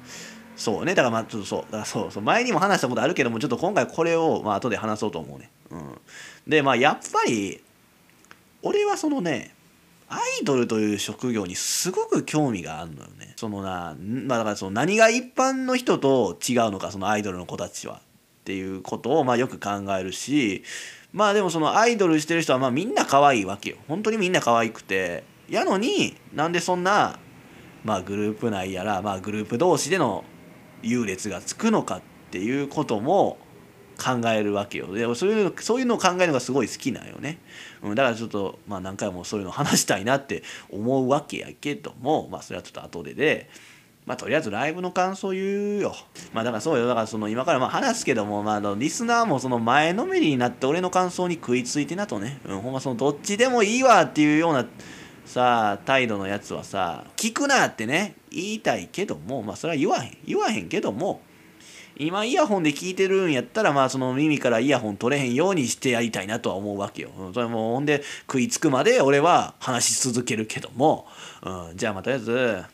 [0.55, 5.51] そうねだからまあちょっとそうだからそうそう前にも話したことあるけどもちょっと今回これをまあ後で話そうと思うね。
[5.71, 5.99] うん、
[6.47, 7.63] でまあやっぱり
[8.63, 9.55] 俺はそのね
[10.11, 13.20] アイドルという職業にすごく興味があるのよね。
[13.41, 17.99] そのな、まあ、だからその何が一般の人と違うのかそのアイドルの子たちはっ
[18.45, 20.63] ていうことをまあよく考えるし
[21.15, 23.79] まあでもそのアイドルしてる人はまあみんな可愛いわけよ。
[23.89, 27.19] 本当にみんな可愛くてやのになんでそんな
[27.83, 30.23] まあグループ内やらまあグループ同士での
[30.83, 33.39] 優劣がつくのかっていうことも
[34.01, 37.39] 考えるわけよでそういうそういうのを考えるのがすごい好きなんよね、
[37.83, 43.51] うん、だからちょっと、まあ、何回もそういうの話したいなって思うわけやけどもまあそれはちょっと後でで。
[44.07, 45.95] まあ、とりあえずライブの感想言うよ。
[46.33, 46.89] まあだからそうよ。
[46.89, 52.41] だからその今からまあ話すけども、まあ、リスナーもその前のめりになって俺の感想に食いついてなとね。
[52.47, 54.67] うん、ほんまそのどっちでもいいわっていうような
[55.27, 60.19] さあ態度のやつはさ、聞くなってね、言いたいけども、まあそれは言わへん。
[60.27, 61.21] 言わへんけども、
[62.03, 67.11] 今イヤホンで聞いてるんやったらまあその耳からイヤホン取れへんようにしてやりたいなとは思うわけよ。
[67.35, 71.07] それもほんで食いつくまで俺は話し続けるけども、
[71.43, 72.65] うん、じゃあまあとりあえず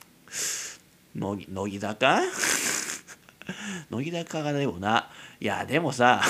[1.16, 2.20] 乃木坂？
[3.90, 5.10] 乃木坂がでもな。
[5.40, 6.22] いやでもさ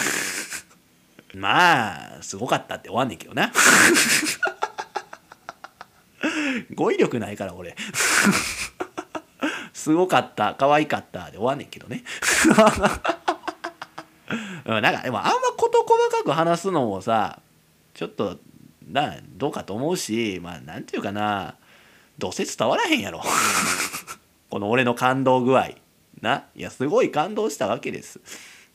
[1.37, 3.53] まあすごかったって終わんねんけどな。
[6.75, 7.77] 語彙力ないから俺。
[9.87, 12.03] すごかった可愛かったで終わんねんけどね。
[14.67, 17.39] うん、なんかでもあんま事細かく話すのもさ
[17.95, 18.37] ちょっと
[18.91, 21.55] などうかと思うしまあなんていうかな
[22.19, 23.23] どうせ伝わらへんやろ。
[24.51, 25.69] この俺の感動具合。
[26.21, 28.19] ないやすごい感動したわけです。
[28.19, 28.23] っ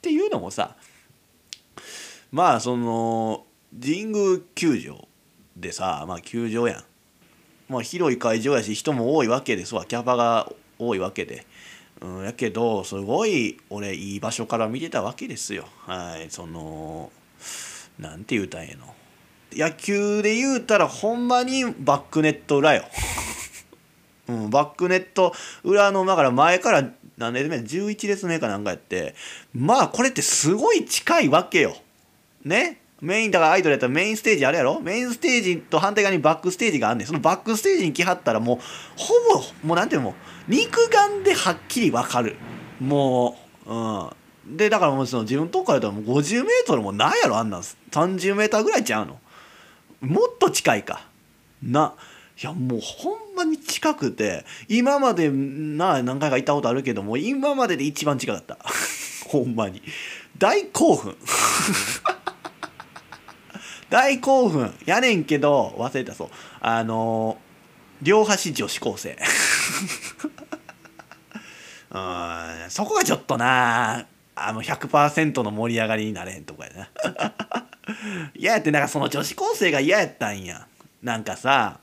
[0.01, 0.77] ていうのもさ
[2.31, 3.45] まあその
[3.77, 5.09] 神宮球場
[5.57, 6.85] でさまあ球場やん。
[7.67, 10.49] まあ広い会場やし人も多いわけですわキャパが
[10.81, 11.45] 多いわけで。
[12.01, 15.65] うん、やけどすごい俺いい場所から見てたわけですよ。
[15.85, 17.11] はいその
[17.99, 18.95] なんて言うたんやの。
[19.53, 22.85] 野球で言うたらほんまにバックネット裏よ。
[24.27, 29.13] うん、バックネット裏のだから前から何列目11列目かなんかやって
[29.53, 31.75] まあこれってすごい近いわけよ。
[32.43, 32.80] ね？
[33.01, 34.79] メインだからアイドルやったらメインステージあるやろ？
[34.79, 37.07] メインステージと反対側にバックステージがあんねん。
[37.07, 38.57] そのバックステージに来はったらもう
[38.95, 40.13] ほぼもうなんていうの？
[40.47, 42.35] 肉眼ではっきり分かる。
[42.79, 44.57] もううん。
[44.57, 47.37] でだからもうその自分のとこから言ったらもう50メートルもないやろ？
[47.37, 47.61] あんなん。
[47.61, 49.19] 30メーターぐらいちゃうの。
[50.01, 51.07] もっと近いか。
[51.63, 51.95] な。
[52.41, 54.45] いやもうほんまに近くて。
[54.67, 58.59] 今までな何回か行ったことあるけども今までで一番近かった。
[59.27, 59.81] ほんまに。
[60.37, 61.15] 大興奮。
[63.91, 64.73] 大興奮。
[64.85, 66.29] やねんけど忘れたそう。
[66.61, 67.37] あの
[68.01, 69.17] 両端女子高生。
[71.91, 74.07] うんそこがちょっとな。
[74.33, 76.89] あの100%の盛り上がりになれへんとこやな。
[78.33, 80.67] 嫌やってなんかその女子高生が嫌やったんや。
[81.03, 81.81] なんかさ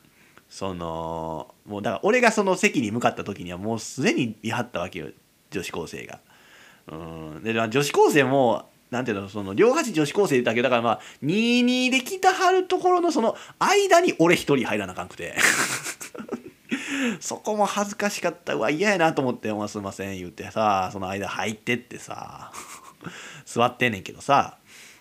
[0.48, 5.08] そのもうだから俺がその席に向かった時にはもうすでにいはったわけよ
[5.50, 6.20] 女子高生が。
[6.86, 7.42] うん。
[7.42, 15.34] で女子高生もなんていうのその両端女子高生だけだからまあ22で来たはるところのその間に俺一人入らなあかんくて。
[17.20, 22.52] そこも恥ずかしかったうわ嫌やなと思って「おすいません」言ってさその間入ってってさ
[23.46, 24.58] 座ってんねんけどさ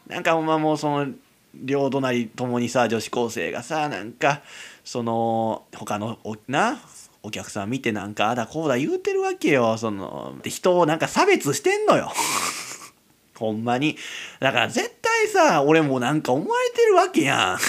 [0.08, 1.12] なんかまあもうその
[1.56, 4.41] 両隣ともにさ女子高生がさなんか
[4.84, 6.80] その他のおな
[7.23, 12.12] お客さん見てなんかあだこうだ言うてるわけよその人をなんか差別してんのよ。
[13.38, 13.97] ほんまに。
[14.39, 17.58] だから絶対さ俺もなんか思われてるわけやん。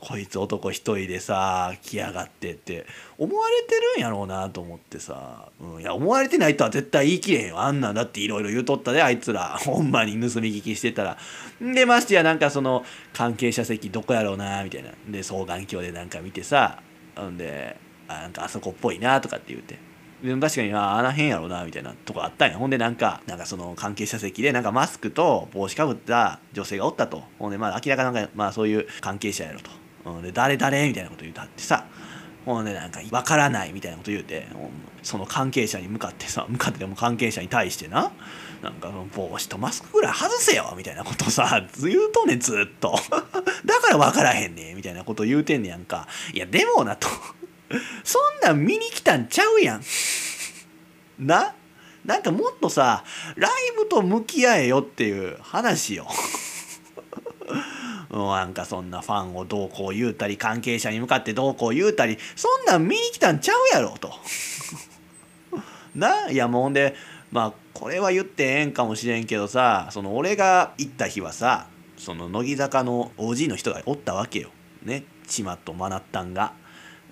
[0.00, 2.86] こいつ男一人でさ来やがってって。
[3.16, 7.60] 思われてるんやろうなと思ってさ、うん、いや思われてないとは絶対言い切れへんよ。
[7.60, 9.56] あんなんだっていろいろ言うとったであいつら。
[9.58, 11.18] ほんまに盗み聞きしてたら。
[11.60, 14.90] でましてやなんかその関係者席どこやろうなみたいな。
[15.08, 16.82] で双眼鏡でなんか見てさ。
[17.20, 17.76] んで
[18.08, 19.93] あなんかあそこっぽいなとかって言って。
[20.24, 22.56] でも確かにああの辺やろうなみたいなとこあったんや。
[22.56, 27.24] ほんでなんかなんかその関係者席でなんかマスクと帽子かぶった女性がおったと。
[27.38, 29.70] ほんでまあ明らかなんかまあそういう関係者やろと。
[30.06, 30.88] うん、で誰誰？
[30.88, 31.84] みたいなこと言うたってさ。
[32.46, 34.46] ほんでなんか分からないみたいなこと言うて
[35.02, 38.12] その関係者に向かってさ向かってでも関係者に対してな
[38.62, 42.98] なんか帽子とマスクぐらい外せよみたいなことさ言うとねずっと。
[43.64, 46.06] だから分からへんねみたいなこと言うてんねやんか。
[46.34, 47.08] いやでもなと
[48.02, 49.82] そんなん見に来たんちゃうやん
[51.18, 51.54] な？
[52.04, 53.02] なんかもっとさ
[53.36, 56.06] ライブと向き合えよっていう話よ
[58.10, 64.12] なんかそんなファンをどうこう言うたり関係者に向かってどうこう言うたりそんなん見に来たんちゃうやろと。
[65.94, 66.30] な？
[66.30, 66.94] いやもうほんで
[67.32, 74.50] まあこれは言ってええんかもしれんけどさその俺が行った日はさその乃木坂の OG の人がおったわけよ。
[74.82, 75.04] ね？
[75.26, 76.52] 千葉とマナッタンが。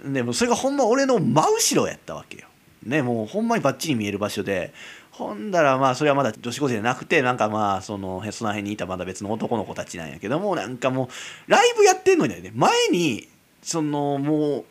[0.04, 2.46] でもそれがほんま俺の真後ろやったわけよ。
[2.84, 4.72] ねもうほんまにバッチリ見える場所で
[5.12, 11.08] ほんだらまあそれはまだ女子高生じゃなくてなんかまあそのへその辺にいたまだ別の男の子たちなんやけどもなんかも
[11.46, 13.28] うライブやってんのにね前に
[13.62, 14.64] そのもう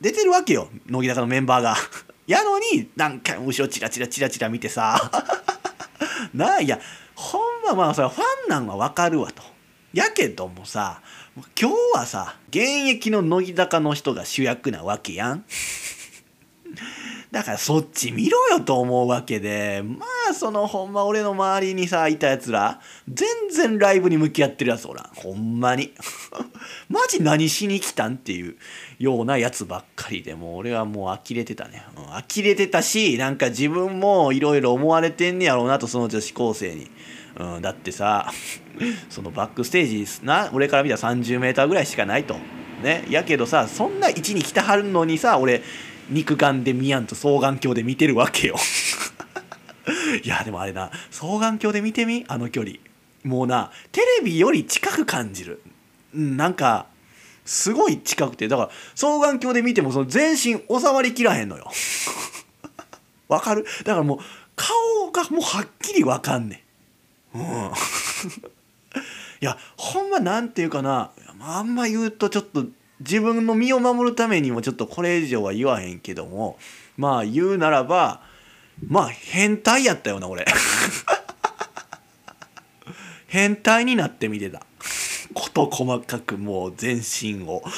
[0.00, 1.76] 出てるわけよ乃木坂のメンバーが。
[2.26, 5.10] やのになんか後ろチラチラチラチラ見てさ
[6.32, 6.78] ないや
[7.16, 9.42] ほんままあそれファンなんはわかるわと。
[9.92, 11.02] やけどもさ
[11.34, 15.44] 今日はさ現役の乃木坂の人が主役なわけやん。
[17.30, 19.82] だからそっち見ろよと思うわけで。
[19.82, 25.94] まあそのほんま俺の周りにさいたやつら全然ライブに向き合ってるやつおらほんまに。
[26.90, 28.56] マジ何しに来たんっていう
[28.98, 30.34] ようなやつばっかりで。
[30.34, 36.90] もう俺はもう呆れてたね、うん、呆れてたしなんか自分もいろいろ思われてんねやろうなとその女子高生に。
[37.36, 38.30] うん、だってさ
[39.08, 42.36] そのバックステージな俺から見たら 30m ぐらいしかないと。
[42.82, 45.62] ね、やけどさそんな位置に来たはるのにさ俺
[46.10, 48.56] 肉眼で見やんと双眼鏡で見てるわけよ。
[50.22, 52.24] いやでもあれな双眼鏡で見てみ？
[52.28, 52.76] あの距離。
[53.24, 55.62] もうなテレビより近く感じる。
[56.12, 56.86] なんか
[57.44, 58.48] すごい近くて。
[58.48, 60.60] だから双眼鏡で見てもその全身収
[60.92, 61.70] まりきらへんのよ。
[63.28, 63.64] わかる？
[63.84, 64.18] だからもう
[64.56, 66.60] 顔がもうはっきりわかんねん。
[67.34, 67.42] うん。
[69.40, 71.10] いやほんまなんていうかな。
[71.40, 72.66] あんま言うとちょっと
[73.00, 76.58] 自分の身を守るためにもちょっとこれ以上は言わへんけども。
[76.96, 78.20] まあ言うならば
[78.86, 80.44] まあ変態やったよな俺。
[83.26, 84.62] 変態になってみてた。
[85.34, 87.62] 事細かくもう全身を。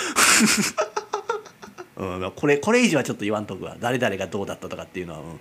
[1.97, 3.77] うん、これこれ以上はちょっと言わんとくわ。
[3.79, 5.41] 誰々がどうだったとかっていうのは、うん、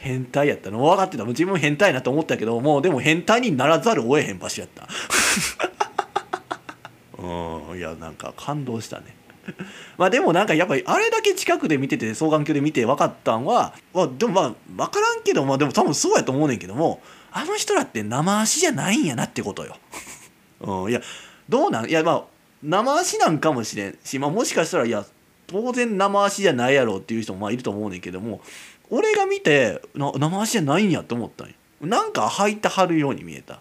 [0.00, 0.82] 変態やったの？
[0.82, 1.24] 分かってた。
[1.24, 4.88] 自分変態なと思ったけどもうでも変態にならざるを得へん場所やった。
[7.22, 7.78] うん。
[7.78, 9.16] いやなんか感動したね。
[9.96, 17.00] まあでもなんかやっぱりあれだけ近くで見てて双眼鏡で見て分かったんは、まあ、でもまあ分からんけどまあでも多分そうやと思うねんけども
[17.32, 19.76] あの人らって生足じゃないんやなってことよ。
[20.60, 21.00] うん、いや
[21.48, 21.88] どうなん？
[21.88, 22.24] いやまあ
[22.62, 25.04] 生足なんかもしれんし、まあ、もしかしたらいや
[25.46, 28.42] 当然生足じゃないやろっていう人もまあいると思うねんけども
[28.90, 33.60] 俺が見てな生足じゃないんやと思ったんやなんか履いてはるように見えた。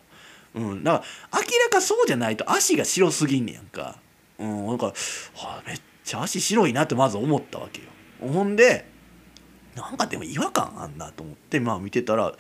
[0.56, 3.98] うん、だから明らかそうじゃないと足が白すぎんねやんか。
[4.40, 4.94] うん、なんか、は
[5.36, 7.88] あ、めっちゃ足白いなってまず思ったわけよ。
[8.34, 8.88] ほんで
[9.78, 12.34] なんかでも違和感あんなと思ってまあ見てたら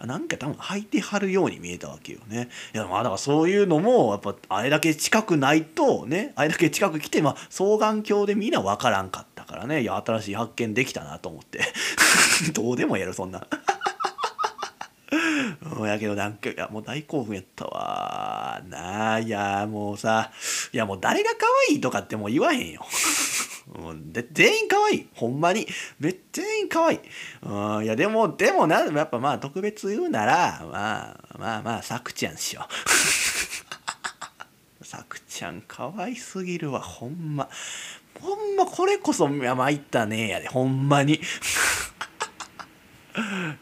[0.00, 2.48] なんか多分履いてはるように見えたわけよね。
[2.72, 11.60] いやまあだからそういうのもやっぱあれだけ近くないとねあれだけ近く来てまあ双眼鏡でみんな分からんかったからねいや新しい発見できたなと思って
[12.54, 13.44] どうでもやるそんな
[15.76, 15.88] うん。
[15.88, 20.30] やけどなんかいやもう大興奮やったわなあいやもうさ
[20.72, 22.84] いやもう誰が可愛いとかってもう言わへんよ
[23.66, 25.08] もうで全員可愛い。
[25.14, 25.66] ほんまに。
[26.32, 27.00] 全員可愛い。
[27.42, 32.68] うんいやでもでもなやっぱまあ特別言うならまあまあまあさくちゃんしよ
[34.80, 37.48] う さくちゃん可愛すぎるわほんま。
[38.20, 41.20] ほんまこれこそ参ったねやでほんまに。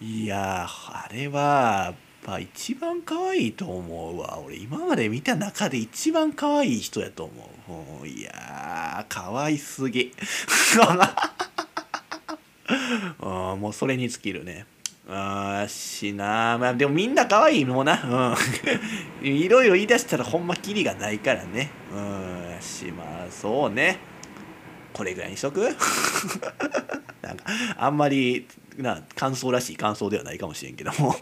[0.00, 4.38] いやあれはぱ一番可愛いと思うわ。
[4.44, 8.06] 俺今まで見た中で一番可愛い人やと思う。
[8.06, 10.12] いやー可愛すぎ。
[13.18, 14.66] もうそれに尽きるね。
[15.08, 18.36] あしなまあでもみんな可愛いもんな。
[19.22, 19.26] うん。
[19.28, 21.70] いろいろ言い出したらほんまキリがないからね。
[21.92, 23.98] うんしまあそうね。
[24.92, 25.60] これぐらいにしとく？
[27.22, 27.44] なんか
[27.76, 28.46] あんまり
[28.78, 31.16] な感想らしい感想ではないかもしれんけども。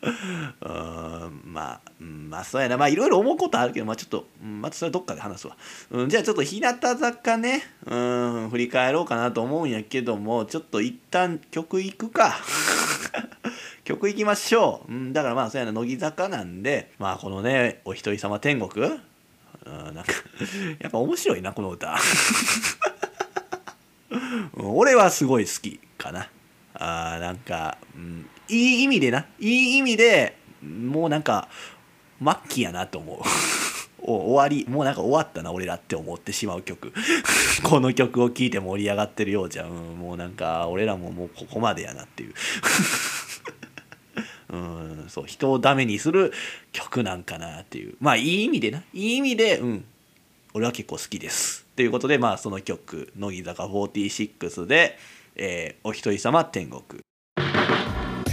[0.00, 2.76] うんまあ、まあそうやな。
[2.76, 5.56] まあいろいろ思うことあるけどまあちょっと、またそれどっかで話すわ、
[5.90, 7.62] うん、じゃあちょっと日向坂ね。
[7.86, 12.36] うん振り返ろうかなと思うんやけどもちょっと一旦曲いくか。
[13.84, 15.72] 曲いきましょう、うん、だからまあそうやな。
[15.72, 18.86] 乃木坂なんでまあこのねお一人様天国。
[18.86, 19.00] うん
[19.94, 20.12] なんか
[20.80, 21.98] やっぱ面白いなこの歌。
[24.54, 26.28] 俺はすごい好きかな。
[26.74, 29.26] あなんか、うん、いい意味でな。
[29.38, 31.48] いい意味でもうなんか
[32.22, 33.20] 末期やなと思う。
[34.00, 34.66] 終わり。
[34.68, 36.92] もうなんか終わったな俺らって思ってしまう曲。
[37.62, 42.34] この曲を聴いて盛り上がってるようじゃん、もうなんか俺らももうここまでやなっていう。
[44.50, 46.32] うんそう人をダメにする
[46.72, 47.96] 曲なんかなっていう。
[48.00, 48.82] まあいい意味でな。
[48.94, 49.84] いい意味でうん。
[50.54, 51.66] 俺は結構好きです。
[51.76, 54.98] ということでまあその曲乃木坂46で、
[55.36, 56.82] えー「お一人様天国」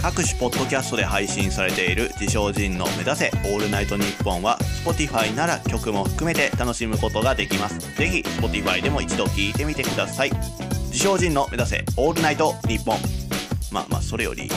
[0.06, 7.80] 各種ポッドキャストで配信されている自称人の目指せオールナイトニッポンは Spotify なら曲も含めて楽しむことができます。
[7.96, 10.30] ぜひ Spotify でも一度聞いてみてください。
[10.92, 12.98] 自称人の目指せオールナイトニッポン。
[13.72, 14.48] まあまあそれより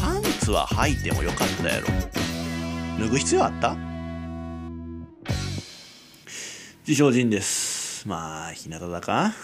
[0.00, 1.88] パンツは履いてもよかったやろ。
[3.00, 3.76] 脱ぐ必要あった？
[6.88, 8.08] 自称人です。
[8.08, 9.34] まあ日向坂？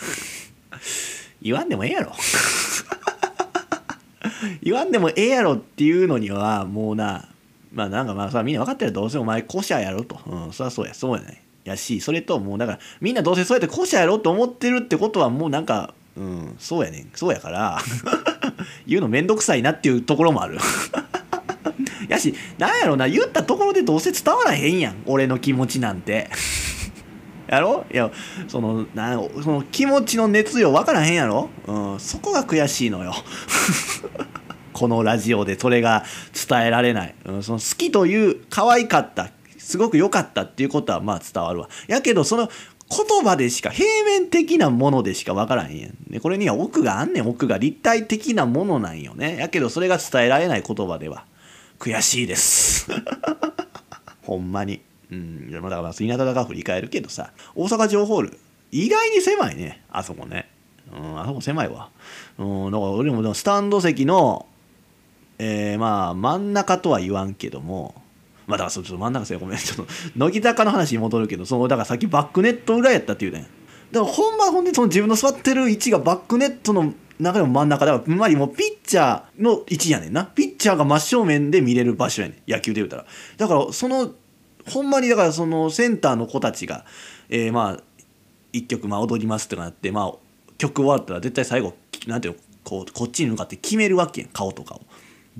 [1.43, 2.15] 言わんでもええやろ。
[4.63, 7.29] 言わんでもええやろっていうのにはもうな
[7.73, 10.19] まあなんかまあさみんな分かってるどうせお前古社やろと。
[10.27, 10.95] うんそりゃそうや。
[10.95, 17.11] そうやねやしそれともうだからみんなどうせそうやって古社やろと思ってるってことはもうなんかうんそうやねん。
[17.15, 17.79] そうやから
[18.87, 20.59] 言うのめんどくさいなっていうところもある。
[22.09, 25.03] やしなんやろな言ったところでどうせ伝わらへんやん。
[25.07, 26.29] 俺の気持ちなんて。
[27.47, 27.85] やろ？
[27.93, 28.11] いや
[28.49, 33.13] そのなその気持ちの熱量分からへんやろ、うん、そこが悔しいのよ。
[34.81, 36.05] このラジオでそれが
[36.49, 41.69] 伝えられない、うん、その好きという可愛かったすごく良かったっていうことはまあ伝わるわ。
[41.87, 42.49] やけどその
[42.89, 47.29] 言葉でしか平面的なものでしか分からへんやん、ね、これには奥があんねん。
[47.29, 49.37] 奥が立体的なものなんよね。
[49.37, 51.27] やけどそれが伝えられない言葉では
[51.79, 52.89] 悔しいです。
[54.25, 54.81] ほんまに。
[55.13, 58.39] うん、だから日向坂振り返るけどさ大阪城ホール
[58.73, 59.83] 意外に狭いね。
[59.91, 60.49] あそこね、
[60.91, 61.91] うん、あそこ狭いわ、
[62.39, 64.47] うん、だから俺もスタンド席の
[65.43, 67.95] えー、まあ真ん中とは言わんけども
[68.47, 69.59] まあだからそちょっと真ん中せごめん。
[69.59, 73.47] ちょっと乃木坂の話に戻るけどそのだからさっきバックネット裏やったっていうね
[73.91, 80.25] だからほんまほんでその自分の座ってる位置がバックネットの中でも真ん中だからつまりもうピッチャーの位置やねんな。
[80.25, 82.51] ピッチャーが真正面で見れる場所やねん。
[82.51, 83.07] 野球で言うたら。
[83.37, 84.11] だからその
[84.69, 86.85] ほんまにだからそのセンターの子たちが、
[87.29, 87.83] えー、まあ
[88.53, 90.13] 一曲まあ踊りますってなってまあ
[90.59, 91.75] 曲終わったら絶対最後
[92.07, 94.31] なんていうのこうこっちに向かって決めるわけやん。
[94.31, 94.83] 顔とかを。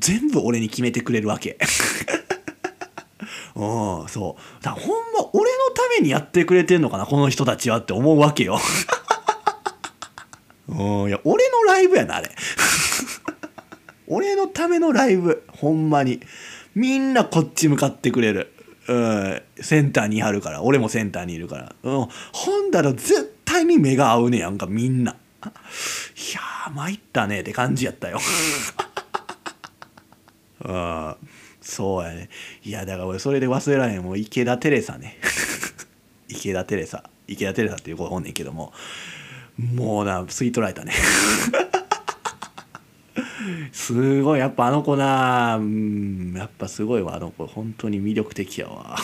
[0.01, 1.59] 全部俺に決めてくれるわけ。
[3.55, 4.65] うんそう。
[4.65, 8.59] だほんま俺のためにやってくれてんのかなこの人たちはって思うわけよ。
[10.69, 10.75] う
[11.07, 12.31] んいや俺のライブやなあれ。
[14.09, 16.21] 俺のためのライブほんまに。
[16.75, 18.53] みんなこっち向かってくれる。
[18.89, 20.63] うん、センターにあるから。
[20.63, 25.13] 俺もセンターにいるから、うん、ほんだら絶対に目が合うねやんかみんな。
[25.13, 25.15] い
[26.35, 28.19] やー参ったねって感じやったよ。
[30.65, 31.17] うん。
[31.61, 32.29] そうやね。
[32.65, 35.19] いやだから俺それで忘れられんもう池田テレサね。
[36.29, 37.05] 池田テレサ。
[37.27, 38.73] 池田テレサっていう子おんねんけども。
[39.75, 40.93] もうな吸い取られたね。
[43.73, 44.41] すごい。
[44.41, 45.57] やっぱあの子な。
[45.57, 46.35] うん。
[46.37, 47.15] やっぱすごいわ。
[47.15, 47.47] あの子。
[47.47, 48.97] 本当に魅力的やわ。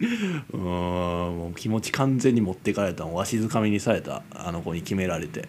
[0.52, 0.60] うん。
[0.60, 3.06] もう気持ち完全に持ってかれた。
[3.06, 4.22] わしづかみにされた。
[4.34, 5.48] あの子に決められて。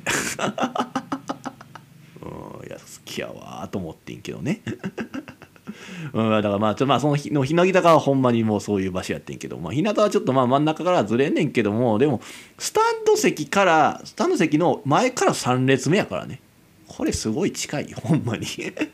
[2.73, 4.61] うんいや好きやわと思ってんけどね。
[6.13, 12.21] うん、だからまあちょまあその日の日向坂はほんまにもうそういう場所やってんけど、まあ、日向はちょっとまあ真ん中からずれんねんけどもでも
[12.59, 16.41] スタンド席からスタンド席の前から3列目やからね。
[16.87, 18.45] これすごい近いよほんまに。
[18.69, 18.85] だか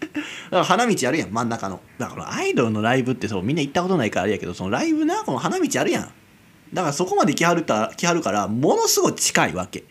[0.51, 1.81] ら花道あるやん真ん中の。
[1.97, 6.11] だからアイドルのライブってそうみんな行ったことないからあれやけどそのライブなこの花道あるやん。
[6.73, 9.83] だからそこまで来はるた来はるからものすごい近いわけ。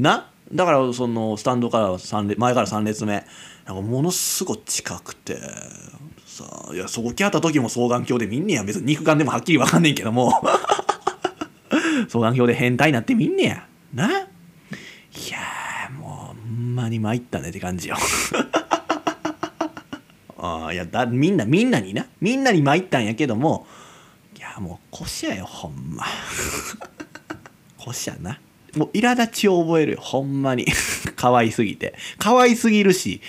[0.00, 0.30] な？
[0.52, 3.24] だからそのスタンドから3列前から3列目。
[3.66, 5.38] なんかものすごい近くて。
[6.26, 8.64] さあいやそこ来はった時も双眼鏡で見んねや。
[8.64, 10.32] 別に肉眼でもはっきり分かんねんけども。
[12.08, 13.66] 双眼鏡で変態になって見んねや。
[13.94, 14.10] な？
[14.10, 14.12] い
[15.30, 17.96] やーもうほんまに参ったねって感じよ。
[20.38, 22.06] あいやだみんなみんなにな？
[22.20, 23.66] みんなに参ったんやけども。
[24.36, 26.04] いやもうこしやよほんま。
[27.78, 28.40] こしやな。
[28.76, 30.66] もう苛立ちを覚えるよほんまに。
[31.16, 31.94] 可愛すぎて。
[32.18, 33.20] 可愛すぎるし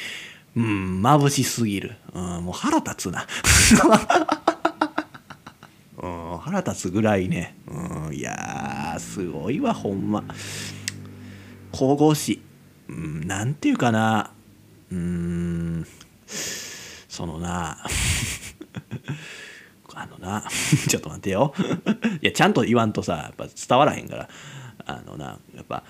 [0.55, 3.27] うん眩しすぎる、うん、もう腹立つな。
[5.97, 10.23] うん、腹立つぐらいね、うん、いやーすごいわほんま。
[11.71, 12.41] 神々しい、
[12.89, 14.31] うん、なんていうかな。
[14.91, 15.85] うん
[16.27, 17.77] そのな。
[19.93, 20.43] あのな。
[20.89, 21.53] ちょっと待ってよ。
[22.21, 24.29] いやちゃんと言わんとさやっぱ伝わらへんから。
[24.85, 25.83] あのなやっぱ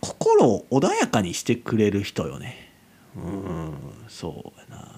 [0.00, 2.72] 心を穏やかにしてくれる人よね。
[3.16, 3.74] うん
[4.08, 4.88] そうやな。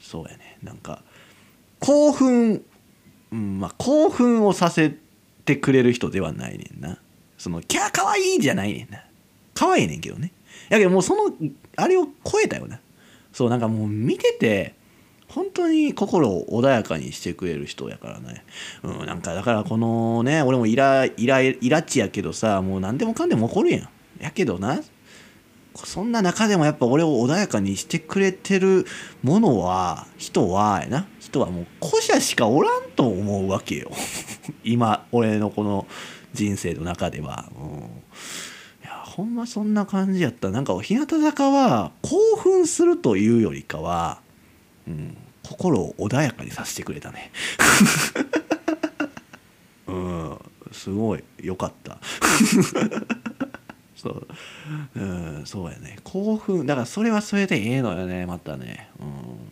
[0.00, 0.58] そうやね。
[0.62, 1.02] なんか
[1.80, 2.64] 興奮
[3.32, 4.96] うんまあ興奮をさせ
[5.44, 6.98] てくれる人ではないねんな。
[7.38, 9.04] そのキャーかわいいじゃないねんな。
[9.54, 10.32] 可愛いねんけどね。
[10.68, 11.32] やけどもうその
[11.76, 12.80] あれを超えたよな。
[13.32, 14.74] そうなんかもう見てて
[15.36, 18.42] 本当に心を穏やかにしてくれる人やからね、
[18.82, 23.88] うん、なんかだからこのね俺もイライライラチやけどさもう何でもかんでも怒るやん。
[24.18, 24.80] やけどな
[25.74, 28.86] そんな中でもやっぱ俺を穏やかにしてくれてる
[29.22, 31.06] ものは人はやな。
[31.20, 33.90] 人はもう古者しかおらんと思うわけよ。
[34.64, 35.86] 今俺のこの
[36.32, 37.80] 人生の中では、うん、い
[38.84, 40.48] やほんまそんな感じやった。
[40.48, 44.22] なんか日向坂は興奮するというよりかは、
[44.88, 45.14] うん、
[45.46, 47.30] 心を穏やかにさせてくれたね。
[49.86, 50.38] うん
[50.72, 51.98] すごいよかった。
[53.94, 54.26] そう、
[54.96, 55.98] うん、そうやね。
[56.04, 59.06] 興奮だからそれはそれでええのよねまたね、うん、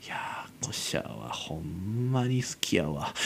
[0.05, 3.14] いやーコシャはほんまに好きやわ。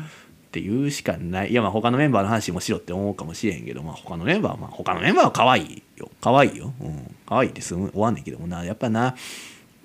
[0.00, 1.52] って言うしかない。
[1.52, 6.10] いやまあ他のメンバーの話もしろって思うかもしれへんけどまあ他のメンバーはまあ他のメンバーは可愛いよ。
[6.20, 8.64] 可愛いよ、うん、可愛いってすぐ終わんねんけどもな。
[8.64, 9.14] やっぱな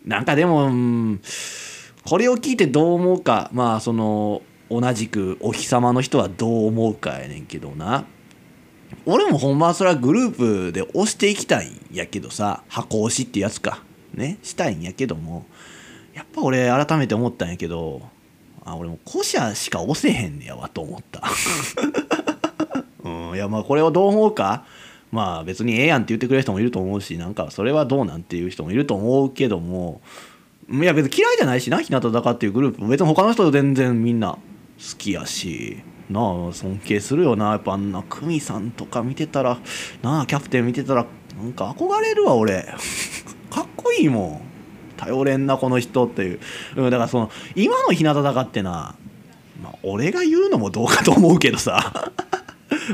[0.06, 1.22] なんかでも、うん、
[2.06, 3.50] これを聞いてどう思うか。
[3.52, 8.06] まあその同じくお日様の人はどう思うかやねんけどな。
[9.08, 10.38] 俺もほんまはそれはグルー
[10.68, 12.64] プで押していきたいんやけどさ。
[12.68, 13.84] 箱押しってやつか。
[14.14, 14.38] ね。
[14.44, 15.46] したいんやけども。
[16.14, 18.04] やっぱ俺改めて思ったんやけど。
[18.64, 21.24] あ俺も古社しか押せへんねやわと思った。
[23.04, 23.36] うん。
[23.36, 24.66] いやまあこれをどう思うか。
[25.12, 30.02] まあ別にええやんって言ってくれる人もいると思うしなんかそれはどうなんていう人もいると思うけども
[30.70, 34.40] いや別に嫌いじゃないしな日向坂っていうグループ別に他の人全然みんな好
[34.98, 35.78] きやし
[36.10, 39.60] なあ尊敬するよなやっぱあんな久美さんとか見てたら
[40.02, 41.06] なあキャプテン見てたら
[41.38, 42.66] なんか憧れるわ俺。
[43.50, 44.42] かっこいいもん
[44.98, 46.40] 頼れんなこの人っていう、
[46.76, 48.96] うん、だからその今の日向坂ってな、
[49.62, 52.12] まあ、俺が言うのもどうかと思うけどさ。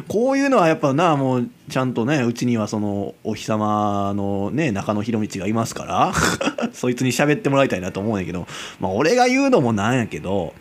[0.07, 6.13] こういうのはやっぱなもうちゃんとねうちにはそのお日様のね中野博道がいますから
[6.73, 8.47] そいつに喋ってもらいたいなと思うんやけど
[8.79, 10.53] まあ俺が言うのもなんやけど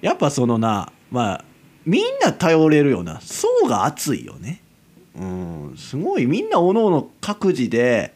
[0.00, 1.44] やっぱそのなまあ
[1.88, 3.18] みんな頼れるような。
[3.22, 4.60] 層が厚いよね。
[5.18, 6.26] うんすごい。
[6.26, 8.14] みんなおのおの各自で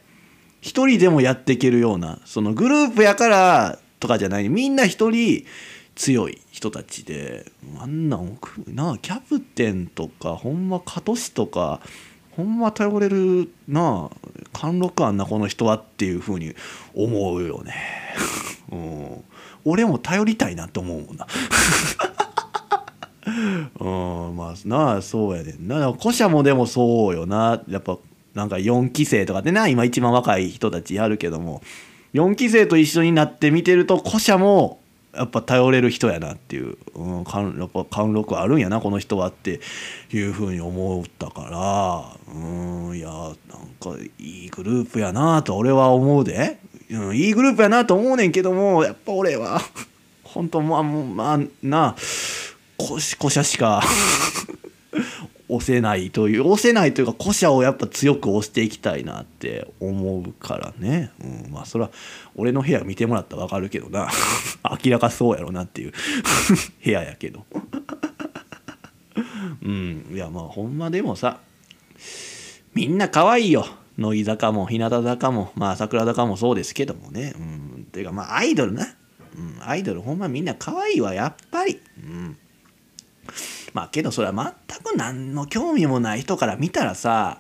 [0.61, 4.51] 一人でもやっていけるようなそのグループやからとかじゃない。
[4.51, 5.47] みんな一人
[5.95, 8.39] 強い人たちであんなん
[8.69, 11.81] なキャプテンとかほんま加藤氏とか
[12.33, 14.11] ほんま頼れるな
[14.53, 16.55] 貫禄あんなこの人はっていうふうに
[16.95, 17.75] 思うよね、
[18.73, 19.25] うん、
[19.65, 21.27] 俺も頼りたいなって思うもんな。
[23.79, 25.93] うんまあなあそうやでんな。
[25.93, 27.63] 古社もでもそうよな。
[27.69, 27.99] やっぱ
[28.35, 31.63] なんか4期生とかでな今一番若い人たちやるけども。
[32.15, 34.82] 4期生と一緒になって見てると古社も
[35.15, 37.17] やっぱ頼れる人やなっていう、うん、
[37.59, 39.61] やっぱ貫禄あるんやなこの人はって
[40.11, 43.35] いうふうに思ったからうんいやなん
[43.79, 46.59] かいいグループやなと俺は思うで、
[46.91, 49.61] うん、いいグループやなと思うねんけどもやっぱ俺は
[50.25, 51.95] 本当まあまあな
[52.79, 53.83] こしこしゃしか
[55.55, 61.91] 押せないという押せないというか古社をやっぱ強く押していきたいなって思うからね、うん、まあそれは
[62.35, 64.09] 俺の部屋見てもらったら分かるけどな。
[64.85, 65.93] 明らかそうやろなっていう。
[66.83, 67.45] 部屋やけど。
[69.63, 70.07] うん。
[70.11, 71.41] いやまあほんまでもさ
[72.75, 73.67] みんな可愛いよ。
[73.99, 77.35] 乃木坂も日向坂もまあ桜坂もそうですけどもね。
[77.37, 77.41] う
[77.81, 77.85] ん。
[77.93, 78.87] ていうかまあアイドルな、
[79.37, 81.79] うん、アイドルほんまみんな可愛いわやっぱり。
[82.03, 82.39] うん。
[83.73, 87.39] まあけどそれは全く何の興味もない人から見たらさ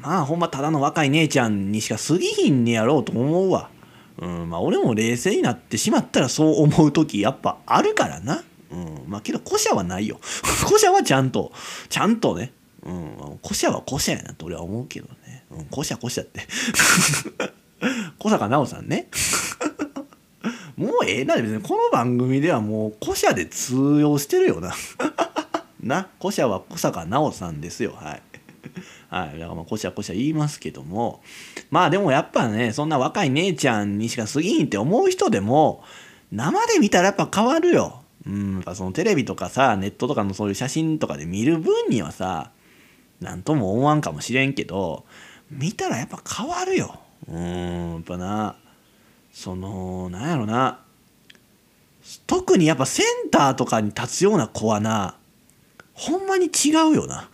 [0.00, 3.70] まあほんまただの若い姉ちゃんにしか過ぎひんねやろうと思うわ。
[4.18, 8.42] うんまあ俺も冷静になってしまったらそう思う時やっぱあるからな。
[8.70, 10.18] うんまあけど古社はないよ。
[10.66, 11.52] 古社はちゃんと
[11.88, 12.52] ちゃんとね。
[12.84, 15.44] うん、古社は古社やなと俺は思うけどね。
[15.52, 16.40] うん、古社古社って。
[18.18, 19.08] 小坂直さんね。
[20.82, 24.74] もうええな、別にこの番組ではもう古社で通用してるよな。
[25.80, 27.92] な、古社は小坂直さんですよ。
[27.92, 28.22] はい。
[29.08, 29.38] はい。
[29.38, 31.22] だからまあ、こしゃこしゃ言いますけども。
[31.70, 35.84] まあでもやっぱね、そんな若い姉ちゃんにしか過ぎんって思う人でも、
[36.32, 38.02] 生で見たらやっぱ変わるよ。
[38.26, 42.50] うん、やっぱそのテレビとかさ、ネットとかのそういう写真とかで見る分にはさ、
[43.20, 45.04] なんとも思わんかもしれんけど、
[45.50, 46.98] 見たらやっぱ変わるよ。
[47.28, 48.56] うん、やっぱな、
[49.32, 50.80] その、なんやろな。
[52.26, 55.16] 特にやっぱセンターとかに立つような子はな、
[55.94, 57.28] ほんまに違うよな。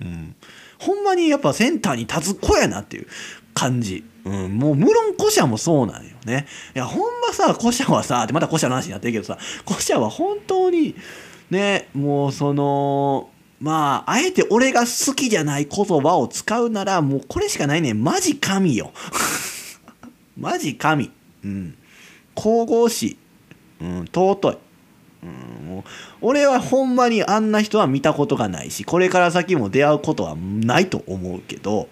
[0.00, 0.34] うん。
[0.78, 3.06] ほんまにやっぱセンターに立つ子やなっていう
[3.54, 4.04] 感じ。
[4.24, 6.46] うん、もう無論古社もそうなんよね。
[6.74, 10.94] いや、ほんまさ、古社はさ、ってまた古社の話になってるけどさ、古社は本当に、
[11.50, 13.30] ね、もうその、
[13.60, 17.94] まあ、あえて俺が好きじゃない言葉を使うなら、もうこれしかないね。
[17.94, 18.92] マジ神よ。
[20.36, 21.10] マジ神。
[21.44, 21.76] うん。
[22.34, 23.16] 神々しい。
[23.80, 24.58] うん、尊い。
[25.22, 25.84] うん、
[26.20, 31.88] 俺はほんまにあんな人は見たことがないしこれから先も出会うことはないと思うけど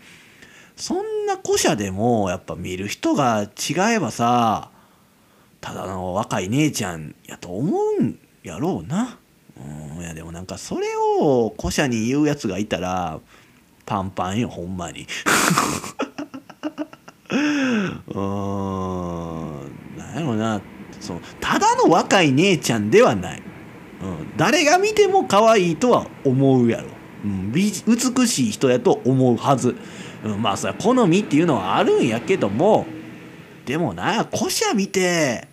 [0.75, 4.71] そんな古社でもやっぱ見る人が違えばさ
[5.61, 9.19] ただの若い姉ちゃんやと思うんやろうな。
[9.59, 13.21] うん、いやでもなんかそれを古社に言うやつがいたら
[13.85, 15.07] パンパンよほんまに。
[18.09, 19.30] うん
[20.21, 20.61] なんやろな。
[21.01, 23.43] そのただの若い姉ちゃんではない、
[24.03, 26.89] うん、誰が見ても可愛いとは思うやろ、
[27.25, 29.77] うん、美しい人やと思うはず、
[30.25, 32.87] うん、まあそれは好みっていうのはあるんやけども
[33.65, 35.49] でもな古社見て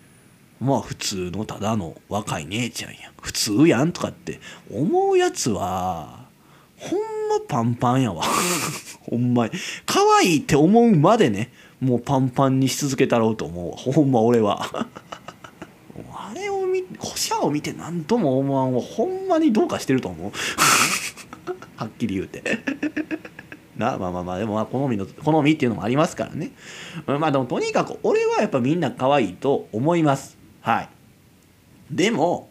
[0.59, 4.39] まあ普通のただの若い姉ちゃんや普通やんとかって
[4.72, 6.26] 思うやつは
[6.78, 6.99] ほん
[7.30, 8.23] まパンパンやわ。
[9.09, 9.51] ほんまに。
[9.86, 14.65] 可愛いって思うまでねもうパンパンにし続けたろうと思うほんま俺は。
[16.13, 20.32] あれを見古社を見て何とも思わんはほんまにどうかしてると思う。
[21.75, 22.43] はっきり言うて。
[23.78, 26.51] なまあまあまあでもまあ好みの好みっていうのもありますからね。
[27.05, 30.38] まあでもとにかく俺はやっぱみんな可愛いと思います。
[30.61, 30.89] はい。
[31.91, 32.49] でも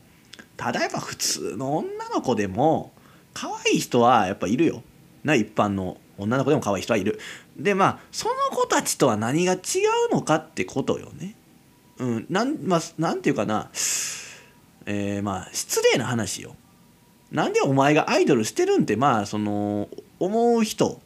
[0.56, 2.92] ただやっぱ普通の女の子でも
[3.36, 4.82] 可愛い人はやっぱいるよ
[5.24, 7.20] な一般の女の子でも可愛い人はいる
[7.56, 9.58] でまあその子たちとは何が違
[10.10, 11.34] うのかってことよね
[11.98, 13.70] うん、なん、まあ、なんていうかな、
[14.86, 16.54] えー、まあ、失礼な話よ。
[17.32, 19.88] なんでお前がアイドルしてるんって、まあ、その、
[20.20, 21.00] 思う人、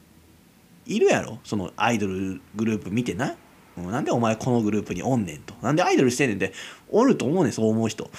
[0.87, 3.37] いるやろそのアイドルグループ見てな。
[3.77, 5.55] なんでお前このグループにおんねんと。
[5.63, 6.53] なんでアイドルしてんねんって、
[6.91, 8.11] おると思うねん、そう思う人。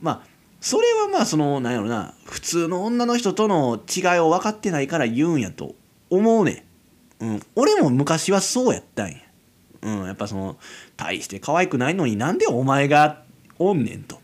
[0.00, 0.31] まあ、
[0.62, 5.74] それはまあ、その、なんやろな、普通の女の人との違いを分かってないから言うんやと
[6.08, 6.64] 思うね。
[7.18, 7.40] うん。
[7.56, 9.16] 俺も昔はそうやったんや。
[9.82, 10.56] うん、やっぱその
[10.96, 13.24] 大して可愛くないのになんでお前が
[13.58, 14.20] おんねんと。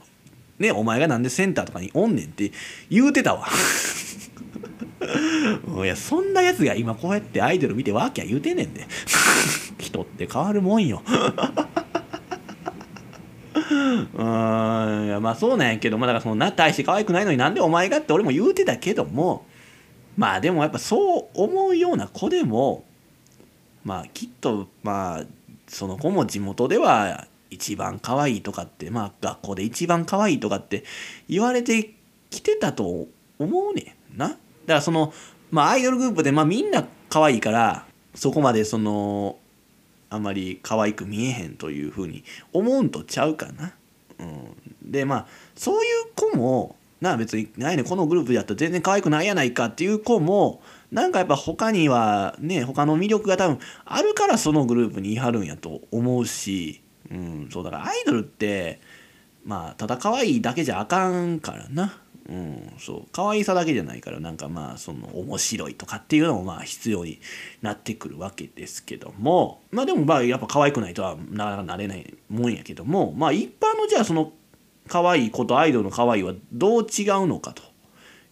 [0.60, 2.52] ね、お前がなんでセンターとかにおんねんって
[2.88, 3.48] 言うてたわ。
[5.84, 8.86] いや、そんなやつが今こうやってアイドル見てワーキャー言うてんねんで。
[9.80, 11.02] 人って変わるもんよ。
[14.14, 14.22] う
[15.02, 19.46] んいやまあそうなんやけどまあだからそのな大して可愛くないのになんでお前がって俺も言うてたけども
[20.16, 22.84] まあでもやっぱそう思うような子でも
[23.84, 25.24] まあきっとまあ
[25.66, 30.84] その子も地元では一番可愛いとかってまあ学校で一番可愛いとかって
[31.28, 31.94] 言われて
[32.30, 33.06] きてたと
[33.38, 34.28] 思うねんな。
[34.28, 35.12] だからその
[35.50, 39.36] まあアイドルグループでまあみんな可愛いからそこまでその
[40.10, 43.74] あんまり可愛く見えへんというふうに思うんとちゃうかな。
[44.18, 56.80] うん、でまあそういう子もな別にないねこのグループやったら全然可愛くないやないかっていう子もなんかやっぱ他にはね他の魅力が多分あるからそのグループにいはるんやと思うし、
[57.10, 58.80] うん、そうだからアイドルって
[59.44, 62.00] まあただ可愛いだけじゃあかんからな。
[62.28, 63.02] うん、そう。
[63.10, 67.20] 可愛さだけじゃないからなんかまあその面白いとかっていうのもまあ必要に
[67.62, 69.62] なってくるわけですけども。
[69.70, 74.32] まあでもまあやっぱ可愛くないとはなかなかなれないもんやけどもまあ一般のじゃあその
[74.88, 77.62] 可愛い子とアイドルの可愛いはどう違うのかと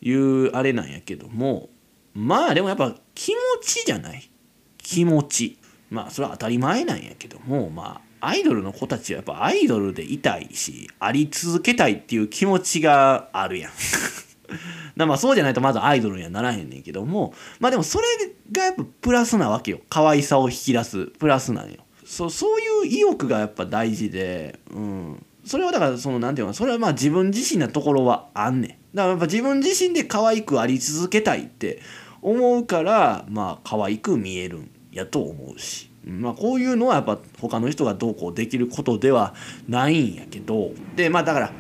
[0.03, 1.71] いうあれなんやけども。
[2.15, 4.31] まあでもやっぱ気持ちじゃない？
[4.79, 5.59] 気持ち。
[5.91, 7.71] まあそれは当たり前なんやけども。
[7.71, 13.73] まあアイドルの子たちはやっぱアイドルでいたいしあり続けたいっていう気持ちがあるやん。
[14.97, 18.07] まあそうじゃないとまずアイドルにはならへんねんけどもまあでもそれ
[18.53, 19.81] がやっぱプラスなわけよ。
[19.89, 21.79] 可愛さを引き出すプラスなんよ。
[22.05, 25.27] そうそういう意欲がやっぱ大事でうん。
[25.45, 28.71] それはだからそのなんていうのそれはまあ自分自身なところはあんねん。
[28.97, 31.81] だからやっぱ自分自身で可愛くあり続けたいって
[32.23, 35.86] 思うからまあ可愛く見えるんやと思うし。
[36.07, 39.35] まあこういうのはやっぱ他の人がどうこうできることでは
[39.69, 41.53] ないんやけどでまあだから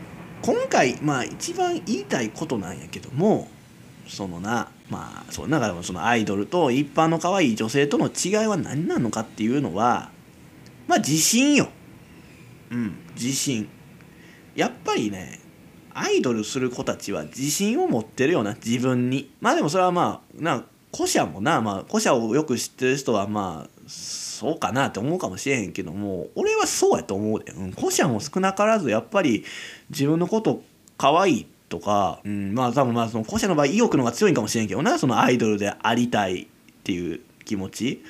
[0.42, 3.48] 今回まあ一番言いたいことなんやけども
[4.06, 10.10] そのなまあそうだからそのアイドルと一般の可愛い女性との違いは何なのかっていうのは
[10.86, 11.68] まあ自信よ。
[12.70, 13.68] うん自信。
[14.54, 15.40] やっぱりね
[15.92, 19.30] アイドルする子たちは自信を持ってるよな自分に。
[19.40, 23.70] まあでもそれはまあな古社もなまあ古社をよく知ってる人はまあ
[24.36, 29.44] そうかなって思うかもしれへんけども俺はそうやと思うで、うん、古社も少なからずやっぱり
[29.90, 30.62] 自分のこと
[30.98, 36.46] 可愛いとか、うん、まあ多分まあその古社の場合意欲の方が強いんかもしれんけどなそのアイドルでありたいっ
[36.84, 38.02] ていう気持ち？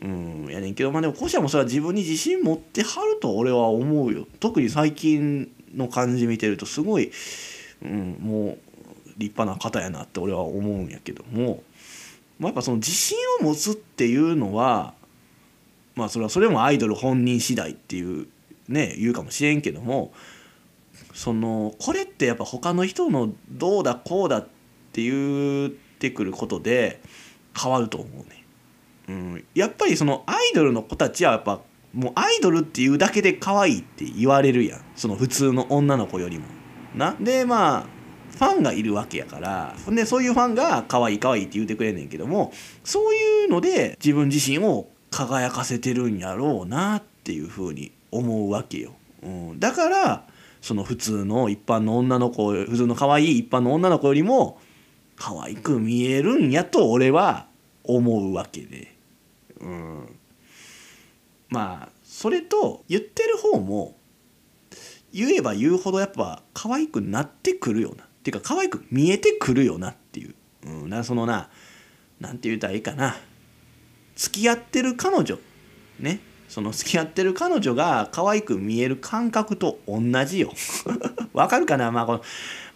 [0.00, 4.26] うんやねんけどまあでも古社もそれは自分に自信持ってはると俺は思うよ。
[4.40, 7.12] 特に最近の感じ見てるとすごい、
[7.82, 8.58] うん、もう
[9.18, 11.62] 立派な方やなって俺は思うんやけども、
[12.38, 14.94] まあ、やっぱその自信を持つっていうのは
[15.94, 18.28] まあそれはそれもアイドル本人次第っていう
[18.68, 20.12] ね言うかもしれんけども
[21.14, 24.48] そのこれってやっぱ他の人のどうだこうだっ
[24.92, 27.00] て言ってくることで
[27.58, 28.44] 変わると思うね。
[29.08, 31.60] うん、やっぱりそのアイドルの子たちはやっぱ
[31.92, 36.44] もうアイドルっていうだけで可愛いって言われるやんその普通の女の子よりも。
[36.94, 37.86] なでまあ
[38.32, 48.94] ファンがいるわけやからでそういうファンが可愛い可愛いって言うてくれんねんけどもそういうので自分自身を輝かせてるんやろうなっていうふうに思うわけよ。
[49.22, 50.24] うん、だから
[50.60, 54.58] その普通の一般の女の子普通の可愛い一般の女の子よりも
[55.16, 57.46] 可愛く見えるんやと俺は
[57.84, 58.92] 思うわけで。
[59.60, 60.18] うん、
[61.50, 63.96] まあそれと言ってる方も
[65.12, 68.04] 言えば言うほどやっぱ可愛くなってくるよな。
[68.04, 70.34] っていうか可愛く見えてくるよなっていう、
[70.64, 71.50] うん、なそのな
[72.20, 73.16] 何て言うたらいいかな。
[74.22, 75.36] 付き合ってる彼女。
[75.98, 76.20] ね。
[76.48, 80.52] その付き合ってる彼女が可愛く見える感覚と同じよ。
[81.34, 81.90] わかるかな？
[81.90, 82.22] まあこの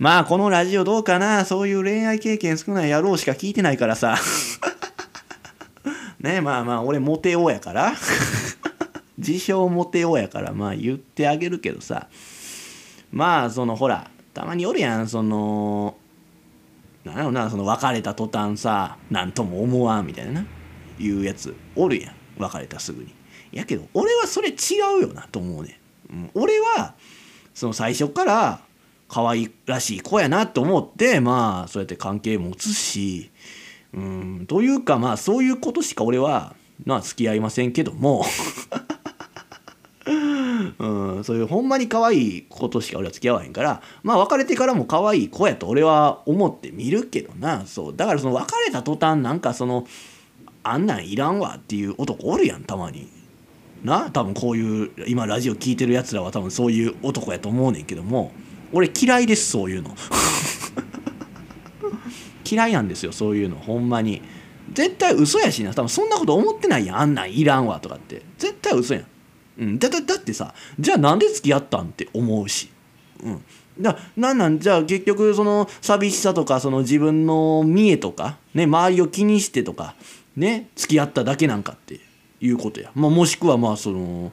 [0.00, 1.44] まあこのラジオどうかな？
[1.44, 4.16] そういう恋愛経験少ない野郎しか聞いてないからさ。
[6.18, 7.92] ねまあまあ俺モテ王やから。
[9.16, 12.08] 自称モテ王やからまあ言ってあげるけどさ。
[13.12, 15.06] まあそのほらたまにおるやん。
[15.06, 15.96] その
[17.04, 17.48] なんやろな？
[17.50, 20.44] その別れた途端さ何とも思わんみたいな。
[20.98, 22.14] いうやつおるやん。
[22.38, 23.14] 別れたすぐに。
[23.52, 24.54] やけど俺はそれ違
[24.98, 25.80] うよなと思うね、
[26.10, 26.94] うん、俺は
[27.54, 28.60] その最初から
[29.08, 33.30] 可愛らしい子やなと思ってまあそうやって関係持つし
[33.94, 34.46] うん。
[34.46, 38.24] というかまあそういうことしか俺はまあ付き合いませんけども。
[40.78, 40.86] う
[41.20, 47.66] ん、そういうほんまに可愛い子としか俺は付き合わへんからまあ別れてからも可愛い子やと俺は思って見るけどな。
[47.66, 47.96] そう。
[47.96, 49.86] だからその別れた途端なんかその
[50.70, 53.08] あんなんいらんわっていう男おるやんたまに。
[53.84, 54.10] な？
[54.10, 58.32] 多分こういう今ラジオ聞いてるやつらは多分そういう男やと思うねんけども。
[58.72, 59.94] 俺嫌いですそういうの。
[62.48, 63.56] 嫌いなんですよそういうの。
[63.56, 64.22] ほんまに。
[64.72, 65.72] 絶対嘘やしな。
[65.72, 66.98] 多分そんなこと思ってないやん。
[66.98, 68.22] あんなんいらんわとかって。
[68.38, 69.04] 絶対嘘やん、
[69.58, 72.68] うん、だだだってさじゃあなんで付き合ったんって思うし。
[73.22, 73.42] うん。
[73.80, 74.58] だなんなん？
[74.58, 79.94] じゃあ結局その寂しさとかその自分の見栄とかね周りを気にしてとか
[80.36, 82.00] ね付き合っただけなんかって
[82.40, 84.32] いうことや、まあ、もしくはまあその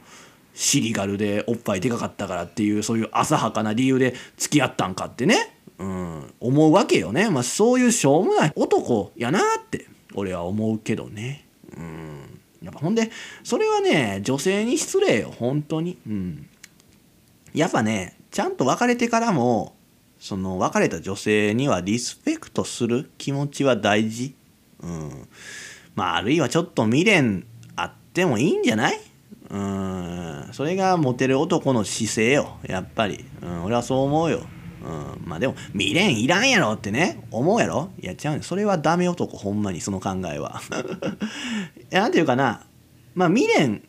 [0.54, 11.46] シリガルでおっぱいでかかったからっていうそういう浅はかな理由で付き合ったんかってね、うん、思うわけよね、まあ、そういうしょうもない男やなって俺は思うけどね。
[11.76, 12.40] うん。
[12.62, 13.12] やっぱほんで
[13.44, 15.34] それはね女性に失礼よ。
[15.38, 15.98] 本当に。
[16.08, 16.48] うん、
[17.54, 19.76] やっぱねちゃんと別れてからも
[20.20, 24.36] その別れた女性にはリスペクトする気持ちは大事。
[24.82, 25.28] うん。
[25.96, 29.00] まああるいはちょっと未練あってもいいんじゃない？
[29.50, 30.50] うん。
[30.52, 34.42] それがモテる男の姿勢よやっぱり、うん、俺はそう思うよ、
[34.84, 37.90] うん、まあでも未練いらんやろってね思うやろ？
[38.02, 40.62] いや違うそれはダメ男ほんまにその考えは。
[41.92, 42.62] なんていうかな
[43.16, 43.84] まあ未練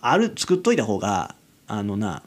[0.00, 1.34] ある作っといた方が
[1.66, 2.22] あのな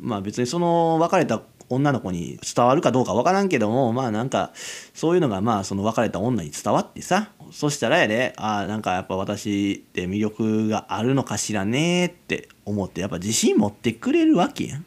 [0.00, 4.50] まあ別にその別れた女の子に伝わるかどうか分からんけどもまあなんか
[4.92, 14.80] そういうのがまあその別れた女に伝わってさそしたらやでああなんかやっぱ私って魅力があるのかしらねって思ってやっぱ自信持ってくれるわけや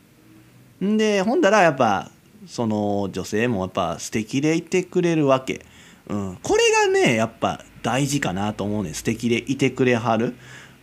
[0.82, 0.98] ん。
[0.98, 2.10] でほんだらやっぱ
[2.48, 5.66] その女性もやっぱ素敵でいてくれるわけ、
[6.08, 10.36] うん、これがねやっぱ大事かなと思うね素敵でいてくれはる。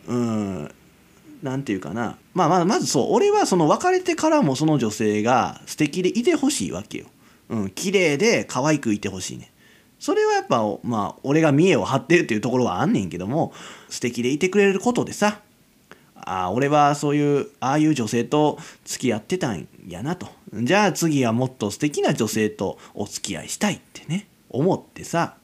[0.07, 0.75] うん。
[1.43, 2.17] なんていうかな。
[2.35, 7.07] まあまあまずそう俺はその別れてからもその女性が素敵でいてほしいわけよ。
[7.49, 7.71] うん。
[7.71, 9.52] 綺麗で可愛くいてほしいね。
[10.03, 13.53] それはやっぱまあ俺が見栄を張ってるっていうところはあんねんけども
[13.89, 15.43] 素敵でいてくれることでさ
[16.17, 20.27] あ俺はそういうああいう女性と付き合ってたんやなと。
[20.53, 25.37] じゃあ次はもっと素敵な女性とお付き合いしたいってね思ってさ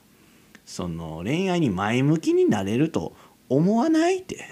[0.67, 3.13] その恋愛に前向きになれると
[3.49, 4.45] 思わないって。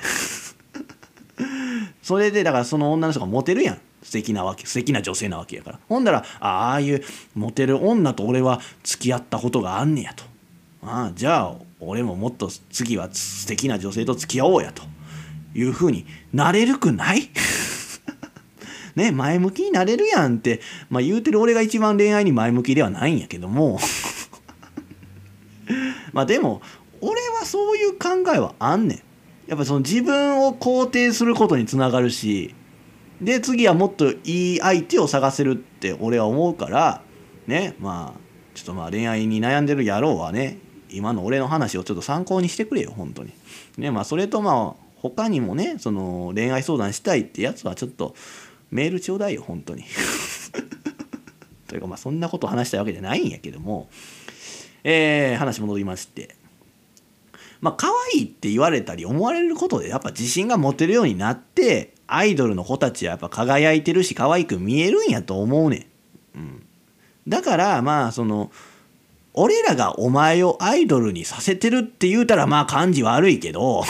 [2.00, 3.80] それでだからその女の人がモテるやん。
[4.07, 5.80] 素敵なわけ素敵な女性なわけやから。
[5.88, 7.02] ほんだらああいう
[7.34, 10.22] モテる女と俺は付き合ったことがあんねやと。
[10.82, 14.84] ああじゃあ俺ももっと次は素敵な女性と付き合おうやと。
[15.57, 17.30] いうふうになれるくない？
[18.94, 23.80] ね前向きになれるやんって、まあ、言うてる俺が一番恋愛に前向きではないんやけども。
[26.12, 26.62] まあでも
[27.00, 29.02] 俺はそういう考えはあんねん。
[29.48, 32.54] やっぱその自分を肯定することにつながるし
[33.20, 37.02] で次はもっといい相手を探せるって俺は思うから
[37.46, 38.20] ねまあ
[38.54, 40.58] ちょっとまあ恋愛に悩んでる野郎はね
[40.90, 43.32] 今の俺の話をちょっと参考にしてくれよ本当に。
[43.78, 48.14] ねまあそれとまあ他にもねその恋愛相談したいってやつはちょっと
[48.70, 49.84] メールちょうだいよ本当に。
[51.68, 53.88] というかまあそんなこと話したいわけじゃないんやけども
[54.84, 56.36] えー、話戻りまして
[57.60, 65.88] まあ可愛いって言われたり思われることでやっぱ自信が持てるようになってアイドルの子たちはやっぱ輝いてるし可愛く見えるんやと思うね
[66.34, 66.38] ん。
[66.38, 66.66] うん、
[67.26, 68.50] だからまあその
[69.34, 73.84] 俺らがお前をアイドルにさせてるって言うたらまあ感じ悪いけど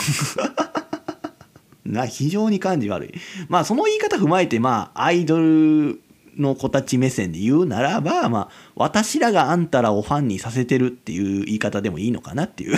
[1.85, 3.13] な非常に感じ悪い。
[3.47, 6.01] まあその言い方踏まえてまあアイドル
[6.37, 12.77] の子たち目線で言うならばまあ私らがあんたらをファンにさせてるっていう言い方でもいいのかなっていう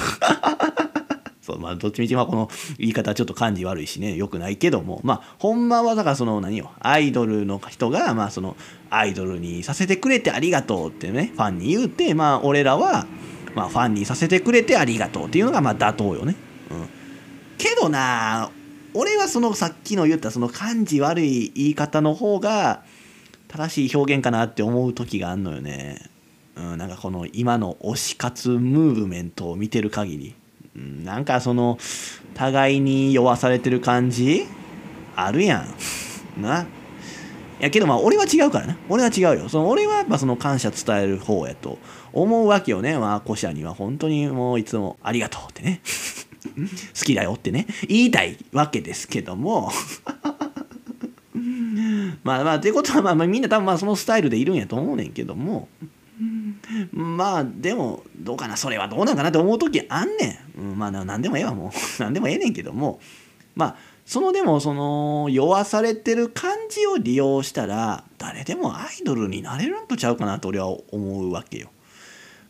[1.50, 8.56] そうまあどっちみちまあこの言い方ちょっと感じ悪いしねよくないけどもまあほんまはだからその何よアイドルの人がまあその
[8.92, 13.08] アイドルにさせてくれてありがとうってねファンに言うてまあ俺らは
[13.56, 16.36] まあファンにさせてくれてありがとうっていうのがまあ妥当よね。
[16.70, 16.90] うん、
[17.58, 18.52] けどな
[18.94, 22.84] 俺はそのさっきの言ったその感じ悪い言い方の方が
[23.48, 26.10] 正しい表現かなって思う時があんのよね。
[26.56, 30.36] うん、なんかこの今の推し活ムーブメントを見てる限り
[30.76, 31.78] なんかその
[32.34, 34.46] 互いに酔わされてる感じ？
[35.16, 35.66] あるや
[36.38, 36.42] ん。
[36.42, 36.66] な。
[37.60, 38.78] やけどまあ俺は違うからな。
[38.88, 39.50] 俺は違うよ。
[39.50, 41.78] その俺はやっぱその感謝伝える方やと
[42.14, 42.98] 思うわけよね。
[42.98, 45.82] まあ古社には本当にもういつもありがとうってね。
[46.98, 47.68] 好きだよってね。
[47.88, 49.72] 言いたいわけですけども
[52.24, 55.68] まあまあということはまあみんな多分まあそのスタイルでいるんやと思うねんけども
[56.92, 58.58] まあでもどうかな。
[58.58, 61.72] それはどうなんかなって思う時あんねん、うん、まあ何でもええわもう。
[62.02, 63.00] 何でもええねんけども。
[63.56, 70.82] まあそのでもその弱されてる感じを利用したら誰でもアイドルになれるんとちゃうかなと俺は思
[71.24, 71.70] うわけよ。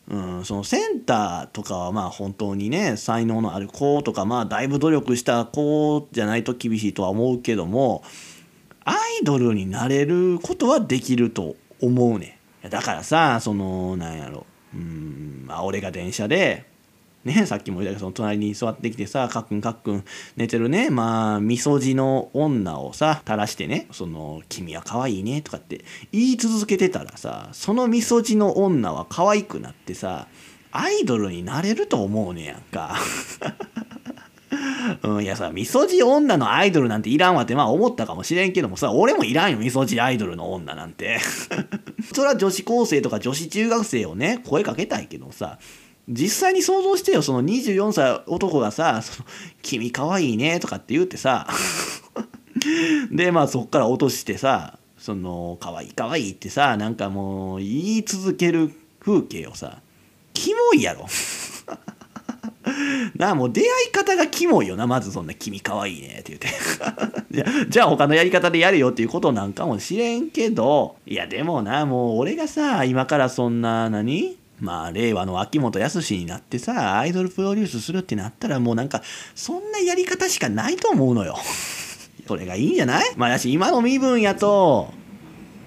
[0.08, 8.02] うん、そのセンターとかはまあ本当にね才能のある子とかまあだいぶ努力した子じゃないと厳しいとは思うけども
[8.84, 14.46] アイドルになれることはできると思うねやだからさそのなんやろ。
[14.74, 16.64] うんまあ俺が電車で
[17.24, 20.04] ねさっきも言ったけどその隣に座ってきてさかっくんかっくん
[20.36, 30.28] 寝てるねまあみそじの女をさ垂らしてねその「君は可愛いね」とかって言い続けてたらさそのみそじの女は可愛くなってさ
[30.72, 32.96] アイドルになれると思うねやんか。
[35.02, 41.18] うん、いやさ、みそじ女のアイドルなんていらんわってまあ思ったかもしれんけどもさ、俺もいらんよ、みそじアイドルの女なんて。
[42.12, 45.58] それは女子高生とか女子中学生をね、声かけたいけどさ、
[46.08, 49.28] 実際に想像してよ、その24歳男がさ、その
[49.62, 51.46] 君かわいいねとかって言うてさ、
[53.12, 59.80] で、まあそっから落としてさ、その、かわいいかわいいってさ、なんかもう言い続ける風景をさ、
[60.34, 61.06] キモいやろ。
[63.16, 66.48] なあもう出会い方がキモいよなまずそんな「君かわいいね」って言って。
[67.30, 74.36] じゃじゃあ他のやり方でやれよっていうことなんかもしれんけどいやでもなもう俺がさ今からそんな何？
[74.60, 79.02] まあ令和の秋元康になってさアイドルプロデュースするってなったらもうなんか
[79.34, 81.38] そんなやり方しかないと思うのよ。
[82.28, 83.04] それがいいんじゃない？
[83.16, 84.92] まあだし今の身分やと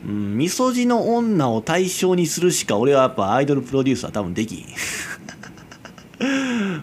[0.06, 4.66] うん、みそじの女を対象にするしか俺はやっぱアイドルプロデュースは多分できん。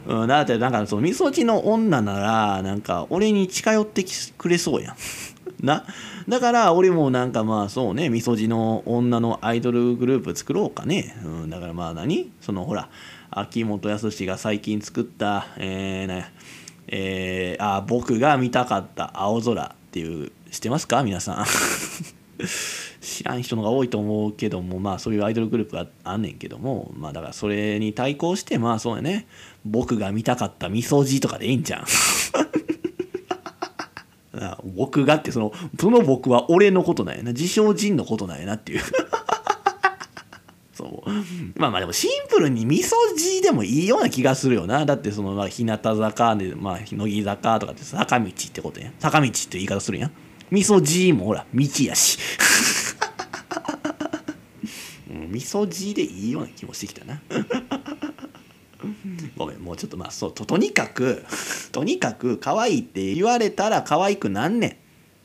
[0.07, 4.05] うん、だってなんかそのみそじの女ならなんか俺に近寄って
[4.37, 4.97] くれそうやん。
[5.65, 5.85] な
[6.29, 12.31] だから俺もなんかまあそうねみそじの女のアイドルグループ作ろうかね、うん、だからまあ何？
[12.41, 12.89] そのほら
[13.31, 16.33] 秋元康が最近作ったえー、ね
[16.89, 21.03] えー、あ僕が見たかった青空っていう知ってますか？
[21.03, 21.45] 皆さん。
[23.01, 29.27] 知らん人のが多いと思うけどもまあそういうアイドルグループがあんねんけどもまあだからそれに対抗してまあそうやね。
[29.65, 31.85] 僕が見たかったみそじとかでいいんじゃん
[34.75, 37.33] 僕がってそのその僕は俺のことなんやな。
[37.33, 38.81] 自称人のことなんやなっていう。
[40.73, 41.11] そう。
[41.57, 44.87] まあまあでもシンプルにみそじでもいいような気がするよな。
[44.87, 48.91] だってそのまあ日向坂でまあ乃木坂とかって坂道ってことや。
[48.99, 50.07] 坂道って言い方するや。
[50.07, 50.13] ん
[50.51, 52.19] みそじもほら道やし。
[55.31, 57.21] みそじでいいような気もしてきたな。
[59.37, 61.25] ごめんもうちょっとまあそうととにかく
[61.73, 64.79] とにかく可愛いって言われたら可愛くなんね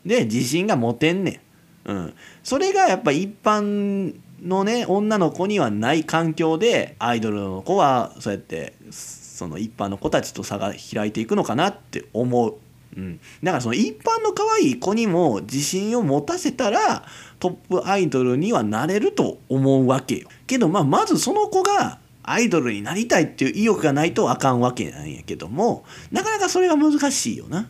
[0.06, 0.08] ん。
[0.08, 1.42] で自信が持てんね
[1.86, 1.92] ん。
[1.92, 2.14] うん。
[2.44, 12.56] それがやっぱ一般のね女の子にはない環境でアイドルの子はそうやってその一般の子たちと差が開いていくのかなって思う。
[12.98, 17.06] うん、だからその一般の可愛い子にも自信を持たせたら
[17.40, 20.30] トップアイドルにはなれると思うわけよ。
[20.48, 27.70] けどまあまずその子がアイドルになりたいっていう意欲がないとあかんわけなんやけどもなかなかそれが難しいよな。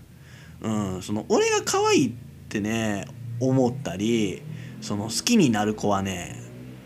[0.62, 2.12] うん、その俺が可愛いっ
[2.48, 3.08] てね
[3.40, 4.42] 思ったり
[4.82, 6.45] その好きになる子はね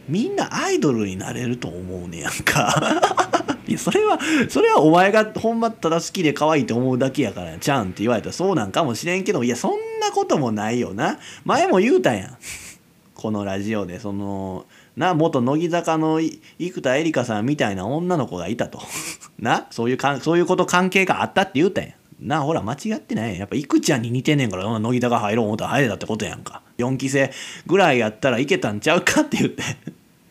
[0.09, 2.75] みんなアイドルになれると思うねやんか。
[3.67, 4.17] いやそれは
[4.49, 11.19] それはお前がほんまただ好きで可愛いと思うだけやからちゃんって言われたらそうなんかもしれんけどいやそんなこともないよな。
[11.45, 12.37] 前も言うたやん。
[13.13, 14.65] このラジオでその
[14.97, 18.81] な元乃木坂の生田絵梨花さんみたいな女の子がいたと。
[19.37, 21.93] なそういうかそういうこと関係があったって言うたやん。
[22.19, 23.37] なほら間違ってないやん。
[23.37, 26.63] やっぱいくちゃんに似てんねんから乃木坂入ろう思ったら入れたってことやんか。
[26.79, 27.31] 4期生
[27.67, 29.63] ぐらいやったらいけたんちゃうかって言って。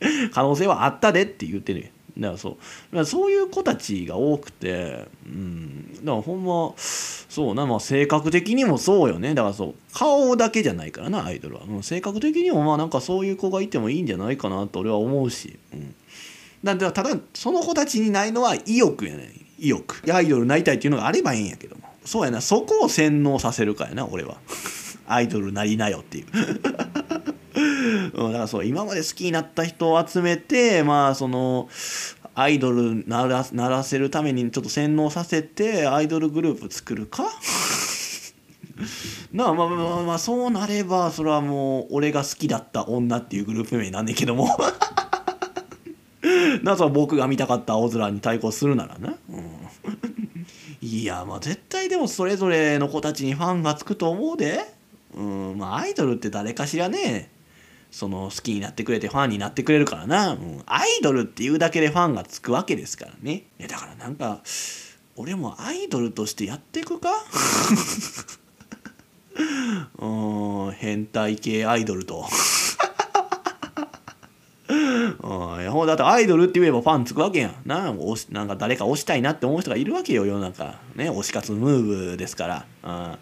[0.33, 1.91] 可能性はあったでって言ってる。
[2.19, 2.53] だからそう。
[2.53, 5.95] だからそういう子たちが多くてうん。
[6.05, 9.35] だからほんまそうなまあ性格的にもそうよね。
[9.35, 9.75] だからそう。
[9.93, 15.95] 顔だけじゃないからなアイドルは、うん、性格的にもまあなんかそういう子がいてもいいんじゃないかなと俺は思うし、うん、
[16.65, 20.03] だただその子たちにないのは意欲やね意欲。
[20.13, 21.83] アイドルになりたいっていうのがあればいいんやけども。
[22.05, 22.41] そうやな。
[22.41, 24.39] そこを洗脳させるかやな俺は。
[25.07, 26.27] アイドルなりなよっていう、
[28.15, 31.69] だからそう今まで好きになった人を集めてまあその
[32.35, 37.25] アイドルならならせるためにちょっと洗脳させてアイドルグループ作るか？
[39.33, 44.57] なあまあまあまあそうなればそれはもう俺が好きだった女っていうグループ名になんねんけども。
[46.63, 49.43] なそ僕が見たかった青空に対抗するならな、うん、
[50.87, 54.61] いやまあ絶対でもそれぞれの子たちにファンがつくと思うで。
[55.17, 57.31] うんまあアイドルって誰かしらね。
[57.91, 63.45] その好きになってくれてファンになってくれるからな、うん、アイドルっていうだけでファンがつくわけですからね。
[63.59, 64.43] いやだからなんか
[65.17, 67.11] 俺もアイドルとしてやっていくか？
[69.99, 70.07] う
[70.71, 70.73] ん。
[70.73, 72.27] 変態系アイドルと。
[74.71, 77.93] うん、ほだってアイドルって言えばファンつくわけやんな。
[78.31, 80.79] なんか誰か推したいなって思う人がいるわけよ世の中。
[80.95, 83.19] ね推し活ムーブですから,、うん、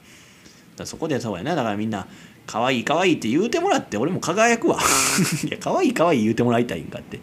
[0.77, 1.55] だそこでそうやな。
[1.55, 2.07] だからみんな
[2.47, 4.79] 可愛い可愛いって言うてもらって俺も輝くわ。
[5.45, 7.21] いや可愛い可愛い言うてもらいたいんかって。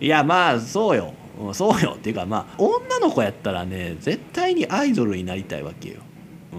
[0.00, 1.14] いやまあそうよ。
[1.52, 1.94] そうよ。
[1.96, 5.96] っていうかまあ女の子やったらね絶対にアイドルになりたいわけよ、
[6.52, 6.56] う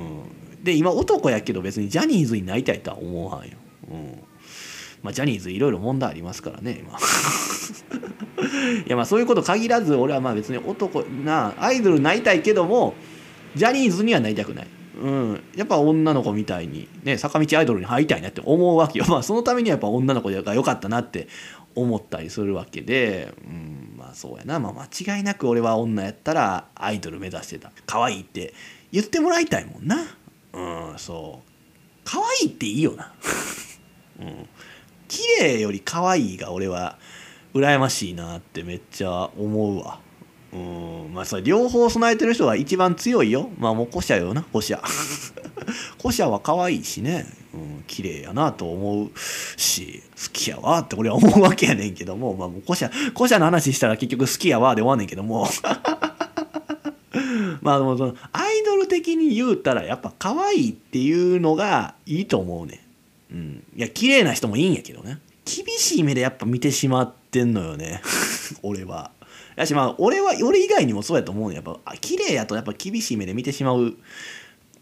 [0.62, 3.58] ん、で今男やけど別にジャニーズになりたいとは思わんよ、
[3.91, 4.24] うん。
[5.04, 6.97] まあ、ジャニーズいろいろ問題ありますからね今。
[8.86, 12.93] いやまあそういうこと限らず俺はまあ別に男なアイドルになりたいけども
[13.56, 14.68] ジャニーズにはなりたくない
[15.00, 21.28] うん、やっぱ女の子みたいに、ね、坂道アイドルに入りたいなって思うわけよ、 まあ、そのためにはやっぱ女の子が良かったなって
[21.74, 27.72] 思ったりするわけで、うん、まあそうやな、まあ、間違いなく俺は女やったらアイドル目指してた。
[27.86, 28.54] 可愛いって
[28.91, 29.97] 言ってもらいたいもんな。
[30.54, 31.50] うんそう。
[32.04, 33.14] 可愛いっていいよな。
[34.20, 34.50] うん。
[35.08, 36.97] 綺麗より可愛いが俺は
[37.54, 40.00] 羨ましいなってめっちゃ思うわ。
[40.54, 41.14] うん。
[41.14, 43.50] まあそれ両方備えてる人が一番強いよ。
[43.58, 44.82] まあもうコシャよなコシャ
[45.97, 49.12] コシャは可愛いしね、うん、綺麗やなと思う
[49.58, 52.36] し好きやわって俺は思うわけやねんけども。
[52.36, 55.47] まあもうコシャコシャの話したら結局好きやわで終わんねんけども。
[57.62, 62.86] まあでもそのアイドル的に言うたらやっぱ可愛いっていうのがいいと思うね、
[63.32, 65.20] うん、いや綺麗な人もいいんやけどね。
[65.45, 68.02] 厳しい目でやっぱ見てしまってんのよね。
[68.62, 69.12] 俺は。
[69.60, 73.95] やしまあ俺は俺以外にもそうやと思うねやっぱ綺麗やとやっぱ厳しい目で見てしまう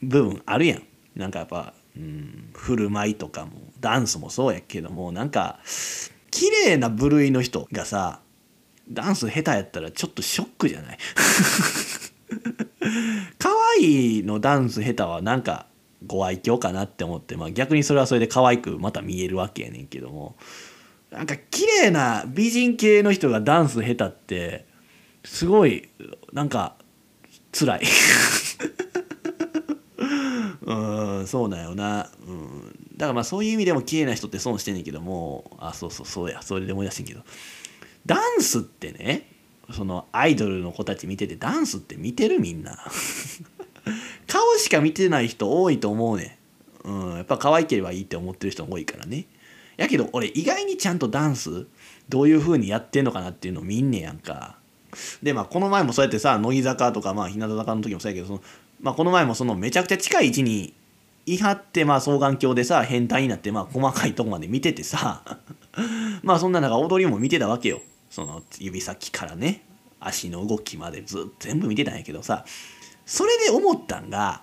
[0.01, 0.83] 部分あるやん。
[1.15, 5.57] なんかやっぱうん、振る舞いとかもダンスもそうやけどもなんか
[6.29, 8.19] 綺麗な部類の人がさ
[8.87, 10.97] ダンス下手やったらちょっとショックじゃない？
[13.39, 13.49] 可
[13.79, 15.65] 愛いのダンス下手はなんか
[16.05, 20.35] ご愛嬌かなって思って、まあ、逆にそれはそれで可愛くまた見えるわけやねんけども
[21.09, 24.65] なんか綺麗な美人系の人がダンス下手って
[25.27, 25.89] すごい
[26.33, 26.75] なんか
[27.51, 27.81] 辛い。
[30.61, 30.73] う
[31.21, 35.55] んそうだよな、うん、だからまあそういう意味でも綺麗な人って損してんねんけども。
[35.59, 36.41] あそうそうそうや。
[36.41, 37.21] それで思い出してんけど。
[38.05, 39.29] ダンスってね
[39.71, 42.77] そのアイドルの子たち見ててダンスって見てるみんな。
[44.27, 46.37] 顔しか見てない人多いと思うね
[46.85, 49.27] ん、うん、やっぱ可愛ければいいって思ってる人多いからね。
[49.77, 51.67] やけど俺意外にちゃんとダンス
[52.09, 54.57] どういう風にやってんのかなっていうのを見んねやんか。
[55.21, 58.41] でまあこの前もそうやってさ乃木坂とかまあ日向坂の時もそうやけどその、
[58.81, 60.73] まあ、この前もそのめちゃくちゃ近い位置に
[61.25, 65.23] いはってまあ双眼鏡でさ変態になってまあ細かいとこまで見ててさ
[66.23, 67.81] まあそんな中踊りも見てたわけよ。
[68.09, 69.63] その指先からね。
[69.99, 72.45] 足の動きまでずっと全部見てたんやけどさ。
[73.05, 74.41] それで思ったんが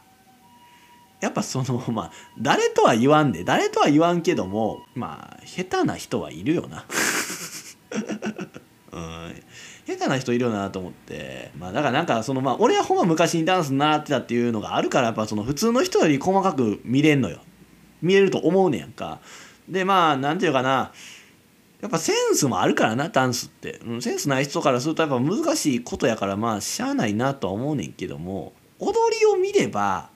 [1.21, 6.85] やっぱその まあ誰とは言わんで誰とは言わんけどもまあ下手な人はいるよな。
[8.93, 9.43] うん。
[9.87, 11.51] 下手な人いるよなと思って。
[11.59, 17.41] まあだからなんかそのまあ俺はほんま昔にダンス習ってたっていうのがあるからやっぱその普通の人より細かく見れんのよ。
[18.01, 19.21] 見れると思うねやんか。
[19.69, 20.93] でまあなんていうかな。
[21.81, 28.55] やっぱセンスもあるからなダンスって、うん、センスない人からするとやっぱ難しいことやからまあしゃあないなとは思うねんけども。
[28.79, 30.09] 踊りを見れば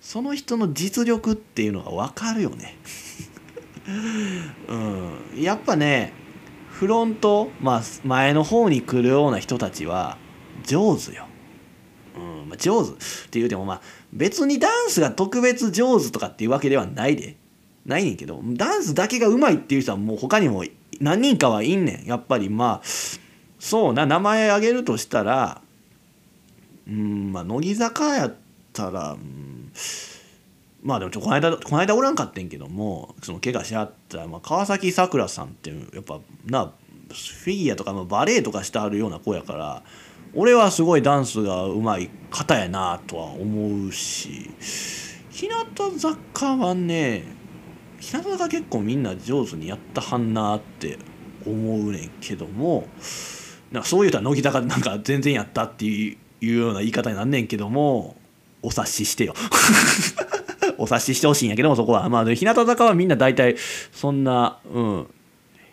[0.00, 2.76] その人の実力っていうのが分かるよね。
[4.68, 5.42] うん。
[5.42, 6.12] やっぱね
[6.74, 10.18] フロント、まあ、前の方に来るような人たちは
[10.64, 11.26] 上手よ。
[12.16, 12.48] うん。
[12.48, 12.90] まあ、上手。
[12.90, 12.94] っ
[13.30, 13.80] ていうてもまあ
[14.12, 17.36] 別にダンスが特別上手とかっていうわけではないで。
[17.86, 20.64] ないねんけどダンスだけがうまいっていう人はもう他にも
[21.00, 22.08] 何人かはいんねん。
[22.08, 22.86] やっぱりまあ
[23.60, 24.04] そうな。
[24.04, 25.62] 名前挙げるとしたら
[26.88, 28.34] うんまあ乃木坂やっ
[28.72, 29.70] たら、うん、
[30.84, 36.66] まあでもちょこの間この間おらんかってんけどもその怪我しはった、まあ、川崎さくらさんってやっぱな
[37.08, 39.82] フィギュアとかのバレエとかしてあるような子やから
[40.34, 44.50] 俺はすごいダンスがうまい方やなとは思うし
[45.30, 47.24] 日向坂はね
[47.98, 50.98] 日向坂結構みんな上手にやったはんなって
[51.46, 52.88] 思うねんけども
[53.72, 58.16] なんかそう言うたら乃木坂なんか全然やったっていうような言い方になんねんけども
[58.60, 59.34] お察ししてよ。
[60.78, 63.56] お察ししてほしいんやけどもそこはまあ日向坂はみんな大体
[63.92, 65.06] そんなうん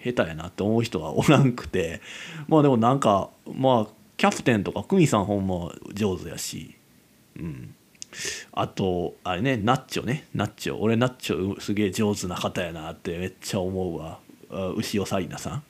[0.04, 2.02] 下手やなって思う人はおらんくて。
[2.48, 3.88] まあでもなんかまあ
[4.18, 6.76] キャプテンとか久美さんほんま上手やし。
[7.38, 7.76] うん。
[8.52, 10.26] あとあれねナッチョね。
[10.34, 10.78] ナッチョ。
[10.78, 14.20] 俺ナッチョすげえ上手な方やなってめっちゃ思うわ。
[14.76, 15.64] 牛尾紗理奈さん。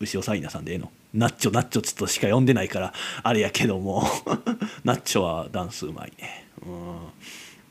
[0.00, 0.90] 牛尾紗理奈さんでええの？
[1.12, 4.02] ナッチョナッチョちょっとしか呼んでないからあれやけども。
[4.82, 6.46] ナッチョはダンスうまいね。
[6.66, 6.96] うん。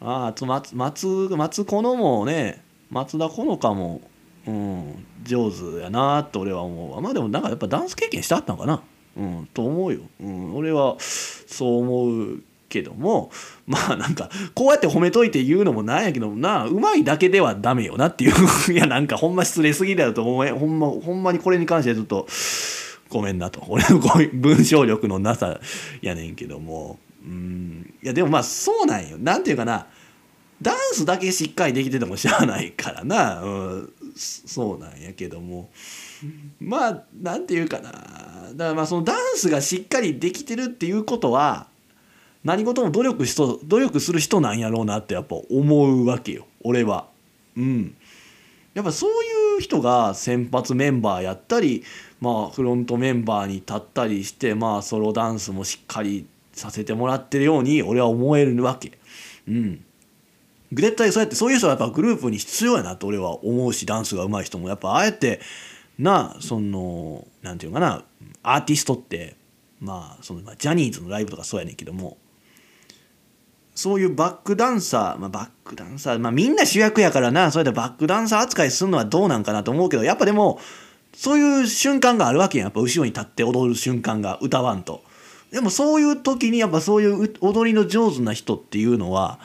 [0.04, 4.01] ああ松松松子のもね松田好花も
[4.45, 7.01] うん上手やなって俺は思うわ。
[7.01, 8.82] まあでもなんかやっぱダンス経験してはったんかな。
[9.16, 13.30] うんと思うよ、うん、俺はそう思うけども
[13.68, 18.34] まあなんかこうやって褒めといて言うのもなんやけどなうまいだけではダメよなっていう。
[18.74, 22.28] いやなんかほんま失礼すぎだよと思うほんまほんまにこれに関してちょっと
[23.10, 23.64] ごめんなと。
[23.70, 23.99] 俺の
[24.34, 25.60] 文章力のなさ
[26.01, 26.99] やねんけども。
[27.24, 27.93] うん。
[28.01, 29.17] いやでもまあそうなんよ。
[29.17, 29.88] なんていうかな。
[30.61, 35.69] ダンスだけしっかりできててもしゃあないからな、うん、そうなんやけども。
[36.59, 37.91] まあなんていうかな。
[37.91, 41.67] だからまあそのダンスがしっかりできてるっていうことは
[42.43, 46.47] 何事も努力しと努力する人なんやろうなってやっぱ思うわけよ。
[46.63, 47.07] 俺は。
[47.57, 47.95] うん。
[48.74, 51.84] やっぱそういう人が先発メンバーやったり
[52.21, 58.97] まあフロントメンバーに立ったりしてまあソロダンスもしっかりさせてもらってるように俺は思えるわけ。
[59.47, 59.86] うん。
[60.72, 65.39] 絶対そうやってそういう人はやっぱグループに必要やなと俺は思うしダンスが上手い人もやっぱああやって
[65.99, 68.04] なその何て言うかな
[68.41, 69.36] アーティストって
[69.80, 72.18] まあそのジャニーズのライブとかそうやねんけども
[73.76, 80.60] そういうバックダンサー、まあ、バックダンサー、まあ、みんな主役やからな、それでバックダンサー扱いするのはどうなんかなと思うけど、やっぱでも、
[81.16, 82.68] そういう瞬間があるわけやん。
[82.68, 85.04] やっぱ後ろに立って踊る瞬間が歌わんと。
[85.54, 89.39] でもそういう時にやっぱそういう踊りの上手な人っていうのは、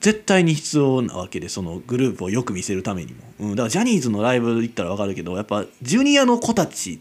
[0.00, 3.20] 絶対に必要なわけで、そのグループをよく見せるためにも。
[3.40, 7.00] うん、だからジャニーズのライブ行ったらわかるけど、やっぱジュニアの子たち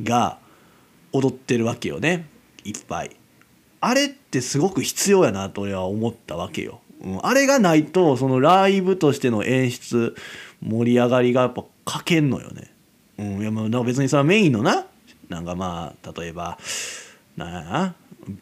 [0.00, 0.38] が
[1.12, 2.28] 踊ってるわけよね。
[2.64, 3.16] いっぱい。
[3.80, 6.80] あれってすごく必要やなと俺は思ったわけよ。
[7.02, 10.14] うん、あれがないとそのライブとしての演出
[10.62, 12.70] 盛り上がりがやっぱ欠けんのよね。
[13.18, 14.86] うん、いやまあ別にそれはメインのな
[15.28, 16.56] なんかまあ例えば
[17.36, 17.94] なんや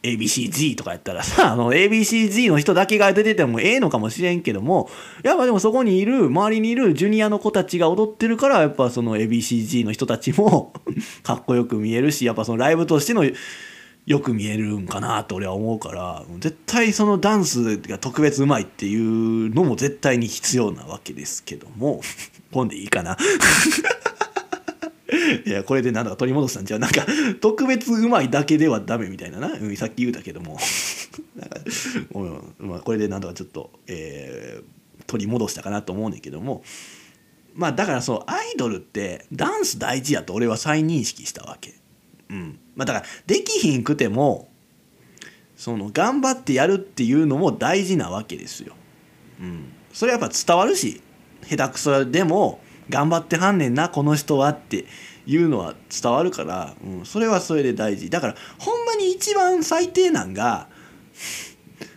[0.03, 4.89] ABCG とかやったらさ あの ABCG の人だけが出ててもええのかもしれんけども
[5.23, 10.73] やっぱでもそこにいる周りにいるジュニアの子たちが踊ってるからやっぱその ABCG の人たちも
[11.23, 13.25] かっこよく見えるしやっぱそのライブとしての
[14.05, 22.01] よく見えるんかなと俺は思うから絶対そのダンスが特別うまいっていうのも絶対に必要なわけですけども
[22.53, 23.17] 今でいいかな。
[25.45, 27.05] いやこれでなんだか取り戻したんじゃなんか
[27.41, 30.59] 特別うまいだけではダメみたいなな、うん、さっき言うたけども。
[31.37, 31.61] なんか、
[32.15, 36.65] うんまあ、これでなんとかちょっと、えー、取り戻したかなと思うねんけども。
[37.55, 41.75] まあだからそうアイドルってダンス大事やと俺は再認識したわけ。
[42.31, 42.59] うん。
[42.75, 44.49] まあ、だからできひんくても
[45.57, 48.75] その頑張ってやるっていうのも大事なわけですよ。
[49.41, 51.03] うん、それはやっぱ伝わるし
[51.47, 54.87] 下手くそでも頑張ってはんねんなこの人はって
[55.27, 58.11] いうのは伝わるから、うん、それはそれで大事。
[58.11, 60.69] だからほんまに一番最低なんが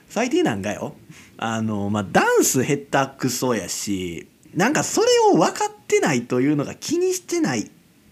[0.09, 0.95] 最低なんがよ。
[1.37, 7.69] あのまあダンス下手くそやしなんかそれを分かってないというのが気にしてない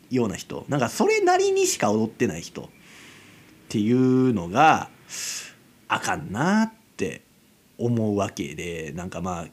[0.09, 0.65] ような人。
[0.67, 2.63] なんかそれなりにしか踊ってない人。
[2.63, 2.65] っ
[3.69, 4.89] ていうのが
[5.87, 7.21] あかんなって
[7.77, 9.47] 思うわけでなんかまあ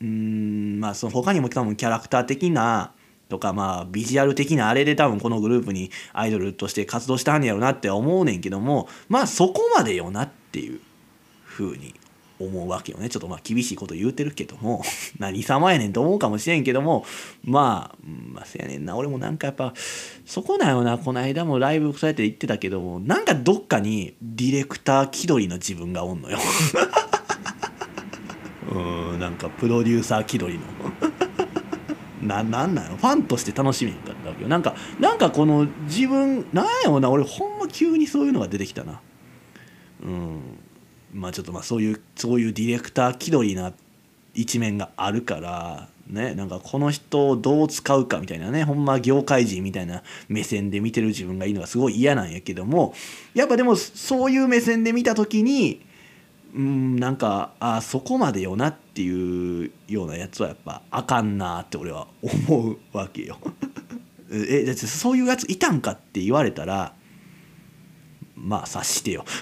[0.00, 2.92] うんまあその他にも多分キャラクター的な
[3.28, 10.80] とかまあビジュアル的なあれで多分このグループにアイドルとして活動したんやろなって思うねんけどもまあそこまでよなっていう
[11.44, 11.94] 風に
[12.38, 13.08] 思うわけよね。
[13.08, 14.82] ちょっとまあ厳しいこと言うてるけども。
[15.18, 17.06] 何様やねんと思うかもしれんけども
[17.42, 18.94] まあまあせやねんな。
[18.94, 19.72] 俺もなんかやっぱ
[20.26, 20.98] そこだよな。
[20.98, 26.38] この間もライブそうやって言ってたけどもなんかどっかにディレクター気取りの自分がおんのよ。
[28.76, 30.66] うんなんかプロデューサー気取りの。
[32.22, 34.48] ななんなのファンとして楽しみだったわけよ。
[34.48, 37.08] なんかなんかこの自分なんやろな？
[37.08, 39.00] 俺ほんま急にそういうのが出てきたな。
[40.02, 40.40] うん。
[41.14, 43.72] まあちょっとまあそういうそういうディレクター気取りな
[44.34, 46.34] 一面があるからね？
[46.34, 48.64] なんかこの人をどう使うかみたいなね。
[48.64, 52.92] ほんま業界人みたいな目線で見てる自分がいいのがすごい嫌なんやけども。
[53.34, 55.80] やっぱでもそういう目線で見た時に
[56.54, 63.38] うんなんかあそこまでよなっていうようなやつはやっぱあかんなって俺は思うわけよ。
[64.30, 66.94] えだってそういうやついたんかって言われたら
[68.34, 69.24] まあ察してよ。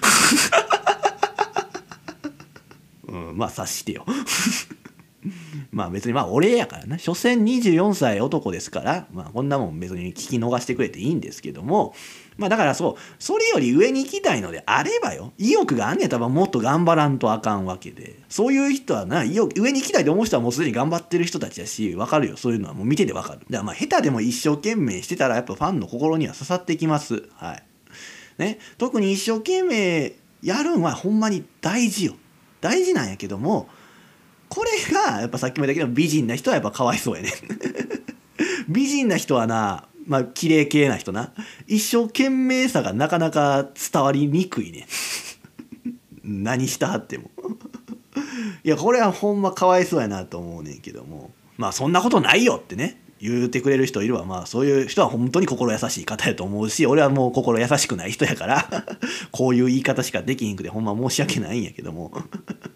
[3.07, 4.05] うん、まあ察してよ。
[5.71, 11.93] まあ別にまあ俺やからな所詮24歳男ですからまあこんなもん別に聞き逃してくれていいんですけども
[12.37, 15.33] まあだからそうそれより上に行きたいのであればよ。
[15.37, 18.19] 意欲があんねやったらもっと頑張らんとあかんわけで。
[18.29, 22.37] そういう人はな意欲上に行きたいと思う人はもうすでに頑張ってる人たちだしわかるよ。
[22.37, 23.39] そういうのはもう見ててわかる。
[23.39, 27.29] だからまあ下手でも一生懸命してたらやっぱファンの心には刺さってきます。
[27.35, 27.63] はい。
[28.37, 28.59] ね。
[28.77, 32.15] 特に一生懸命やるんはほんまに大事よ。
[32.61, 33.69] 大事なんやけども
[34.49, 37.31] これがやっぱさっきも言ったけど美人な人はやっぱかわいそうやね。
[38.67, 41.33] 美人な人はなまあ綺麗系な人な。
[41.67, 44.87] 一生懸命さがなかなか伝わりにくいね。
[46.23, 47.31] 何したはっても。
[48.63, 51.31] いやこれはほんまかわいそうやなと思うねんけども。
[51.57, 53.01] まあそんなことないよってね。
[53.19, 54.25] 言うてくれる人いるわ。
[54.25, 58.67] まあそういう人は本当に心優しい方やと思うし俺はもう心優しくない人やから。
[59.31, 62.11] こういう言い方しかできひんくてほんま申し訳ないんやけども。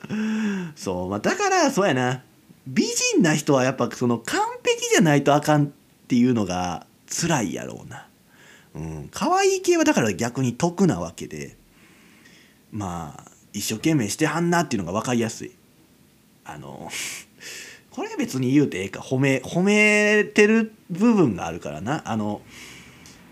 [0.76, 2.24] そう、まあ、だからそうやな。
[2.68, 5.70] 美人な人はやっぱその完璧じゃないとあかんっ
[6.08, 8.08] ていうのが辛いやろうな。
[8.76, 11.58] うん、可愛い系はだから逆に得なわけで。
[12.72, 15.52] まあ一生懸命してはんなっていうのが分かりやすい。
[16.46, 16.90] あの
[17.90, 19.00] これ別に言うてええか。
[19.00, 22.02] 褒め褒めてる部分があるからな。
[22.06, 22.42] あの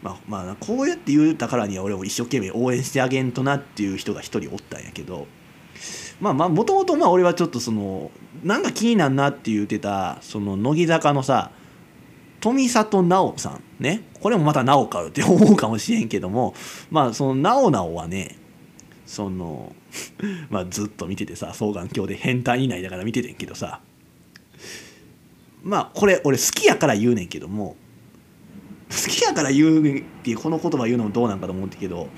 [0.01, 5.27] まあまあこうやって言うたからには俺も一生懸命応援してあげんとなっていう人が一人おったんやけど。
[6.19, 8.11] まあまあもともとまあ俺はちょっとその
[8.43, 11.51] なんか気になんなって言うてたその乃木坂のさ
[12.39, 14.03] 富里直さんね。
[14.21, 16.53] これもまた直かよって思うかもしれんけども
[16.89, 18.35] まあその直直はね
[19.05, 19.75] その
[20.49, 23.79] まあずっと見ててさ双眼鏡で変態以内だから見ててんけどさ
[25.63, 27.75] まあこれ俺好きやから言うねんけども
[28.89, 32.09] 好きやから言うっていうこの言葉言うのもどうなんかと思うんだけど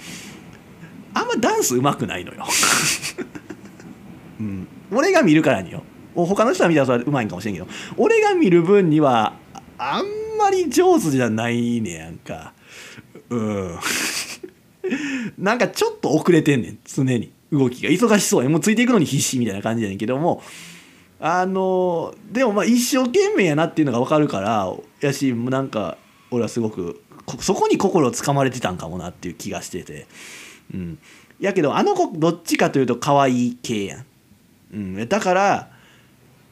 [1.13, 2.45] あんまダンスうまくないのよ。
[4.39, 5.83] うん、俺が見るからによ。
[6.15, 7.67] 他の人は見たらそれうまいんかもしれんけど
[7.97, 9.33] 俺が見る分には
[9.79, 10.05] あん
[10.37, 12.53] まり上手じゃないねやんか。
[13.29, 13.79] うん。
[15.37, 17.31] なんかちょっと遅れてんねん常に。
[17.51, 17.89] 動きが。
[17.89, 18.49] 忙しそうや。
[18.49, 20.43] もうついていくのに必死みたいな感じやねんけども。
[21.21, 25.97] あのでもまあ一生懸命やなっていうのが分かるからやしなんか
[26.31, 27.01] 俺はすごく
[27.41, 30.07] そこに心をつかまれてたんかもなっていう気がしてて。
[30.73, 30.99] うん。
[31.39, 34.05] やけどあの子どっちかというと可愛い系やん、
[34.73, 35.69] うん、だから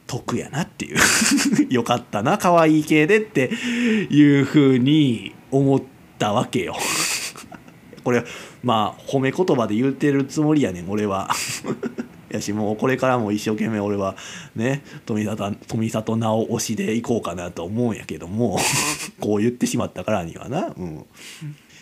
[0.08, 0.98] 得やなっていう。
[1.72, 3.50] よかったな可愛い系でって
[4.10, 5.82] いうふうに思っ
[6.18, 6.74] たわけよ。
[8.02, 8.24] これ
[8.64, 11.30] まあ褒め言葉で言うてるつもりやねん俺は。
[12.30, 14.14] やしもうこれからも一生懸命俺は
[14.54, 18.58] ね富里富里直推しでいこうかなと思うんやけども。
[19.20, 20.74] こう言ってしまったからにはな。
[20.76, 21.04] うん。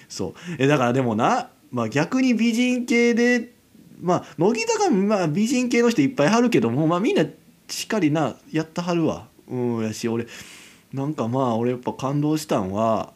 [0.09, 0.35] そう。
[0.59, 3.53] えだからでもな、まあ、逆に美人系で
[4.01, 7.25] まあ乃木坂まあ美人系の人いっぱいはるけどもまあみんな
[7.69, 9.29] しっかりなやったはるわ。
[9.49, 10.27] うんやし俺
[10.93, 13.13] なんかまあ俺やっぱ感動したんは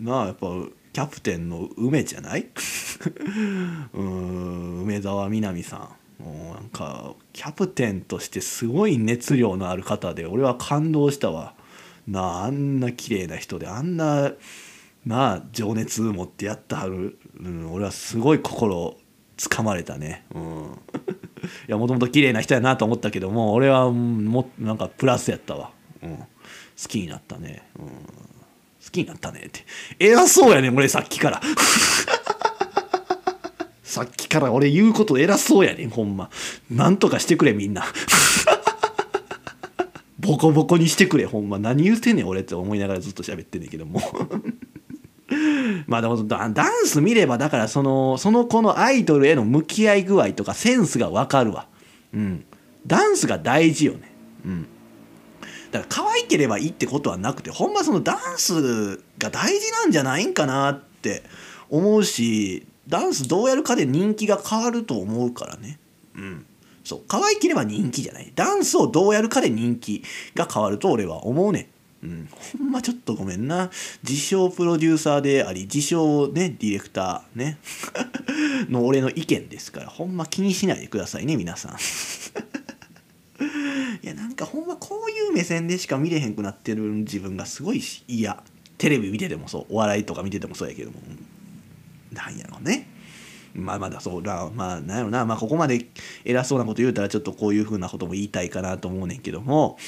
[0.00, 0.46] なあやっぱ
[0.92, 2.46] キャプテンの梅じゃない？
[3.94, 5.76] うん梅沢みなみさ
[6.20, 6.22] ん。
[6.22, 11.54] もうなんかキャプテンとしてすごい熱量のある方で俺は感動したわ。
[12.06, 14.32] なああんな綺麗な人であんな
[15.04, 18.96] なあ情熱持ってやってはる、うん、俺はすごい心
[19.36, 20.24] つかまれたね。
[20.34, 20.66] うん。
[21.66, 25.70] やもともと綺麗な人やなと思ったけども俺はもなんかプラスやったわ、
[26.02, 26.26] うん、好
[26.88, 27.92] きになったね、うん、好
[28.90, 29.64] きになったねって。
[29.98, 31.40] 偉そうやねん俺さっきから。
[33.84, 36.30] さっきから俺言うこと偉そうやねんほんま。
[36.70, 37.84] なんとかしてくれみんな。
[40.18, 41.58] ボコボコにしてくれほんま。
[41.58, 44.00] 何言うてんねん俺って思いながらずっと喋ってんねんけども
[45.86, 46.52] まあでもダン
[46.86, 51.66] ス見ればだからそのその子のアイドルへの向き合い具合とかセンスが分かるわ。
[52.12, 52.44] うん。
[52.86, 54.12] ダンスが大事よね。
[54.44, 54.66] うん。
[55.70, 61.22] だから可愛ければいいってことはなくてほんまそのダンスが大事なんじゃないんかなって
[61.70, 65.78] 思うしダンスどうやるかで人気が変わると思うからね。
[66.14, 66.46] うん。
[66.84, 67.02] そう。
[67.08, 68.32] 可愛ければ人気じゃない。
[68.34, 70.02] ダンスをどうやるかで人気
[70.34, 71.70] が変わると俺は思うね
[72.02, 73.70] うん、ほんまちょっとごめんな。
[74.02, 77.58] 自称プロデューサーであり自称ねディレクターね。
[78.68, 81.76] の俺の意見ですからほんま気にしないでくださいね皆さん。
[84.02, 88.42] いやなんかほんまこういう目線でしか見れへんくなってる自分がすごい嫌。
[88.78, 90.96] テレビ見ててもそうお笑いとか見ててもそうやけども。
[92.10, 92.88] なんやろうね。
[93.54, 95.24] まあまだそうだまあなんやろな。
[95.24, 95.86] まあここまで
[96.24, 99.78] 偉そうなこと言うたらちょっとこういうふうなことも言いたいかなと思うねんけども。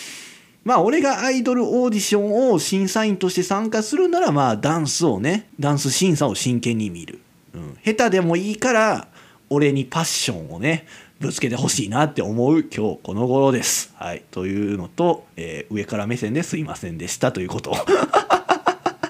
[0.65, 7.21] まあ俺がアイドルオーディションを審査員として参加するならまあダンスをねダンス審査を真剣に見る、
[7.53, 9.09] うん、下手でもいいから
[9.51, 10.87] 俺にパッションをね
[11.21, 13.95] ぶつけてほしいなって思う今日この頃です。
[13.97, 17.77] はい、というのと、えー、上から目線ですいませんでしたということを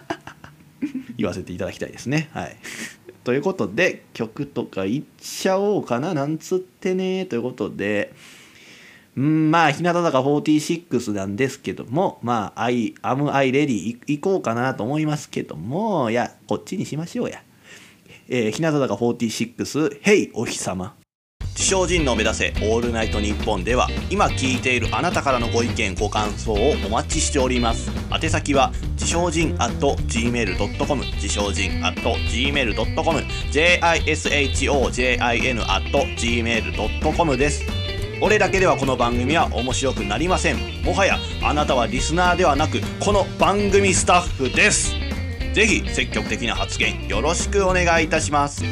[1.16, 2.28] 言わせていただきたいですね。
[2.32, 2.56] はい、
[3.24, 8.12] ということで曲とかいっちゃおうかななんつってねということで。
[9.16, 17.42] うんまあ日向坂46なんですけどもまあ「I am I ready」行こうかなと思いますけどもいやこっちにしましょうや。
[18.28, 20.94] えー、日向坂46「Hey お日様」
[21.54, 27.90] 自称人の目指せオールナイトニッポンでは今聞いているあなたからのご意見ご感想をお待ちしております。
[28.12, 35.14] 宛先は自称人 at gmail.com 自称人 at gmail.com jishojin
[35.68, 37.83] at gmail.com です。
[38.24, 40.56] 俺だけではこの番組は面白くなりません。
[40.82, 44.94] もはやあなたはリスナーではなくこの番組スタッフです。
[45.52, 48.64] ぜひ積極的な発言よろしくお願いいたします。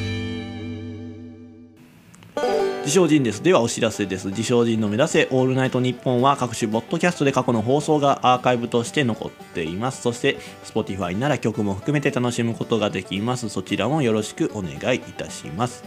[2.81, 3.43] 自称人です。
[3.43, 4.29] ではお知らせです。
[4.29, 10.01] 自称人の目指せオールナイトニッポンは各種ボッドキャストで過去の放送がアーカイブとして残っています。
[10.01, 13.51] そして Spotify なら曲も含めて楽しむことができます。
[13.51, 15.85] そちらもよろしくお願いいたします。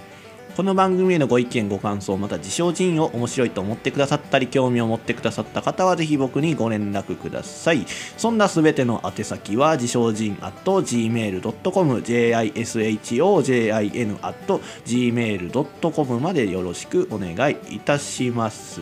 [0.55, 7.85] この番組へのご意見ご感想また自称人を面白いと思ってくださったり興味を持ってくださった方はぜひ僕にご連絡ください。
[8.17, 18.79] そんなすべての宛先は自称人 at gmail.com jishojin at gmail.com までよろしくお願いいたします。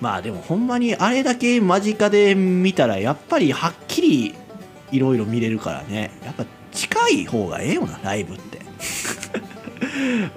[0.00, 4.34] まあでもほんまにあれだけ間近で見たらやっぱりはっきり
[4.90, 6.10] いろいろ見れるからね。
[6.24, 8.61] やっぱ近い方がええよなライブって。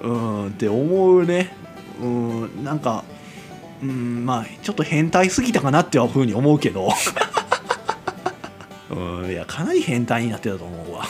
[0.02, 1.54] うんって思うね。
[2.00, 3.04] うんなんか
[3.82, 6.90] うんまあちょっと変態すぎたかなっていうふうに思うけど。
[8.90, 11.04] うんいやかなり変態になってたと思うわ。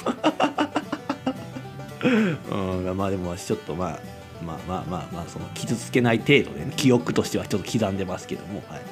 [2.51, 3.99] うんまあでもちょっとまあ
[4.45, 8.83] まあまあまあまあその傷つけない程度で、ね、記憶としてはちょっと刻んでますけども、はい、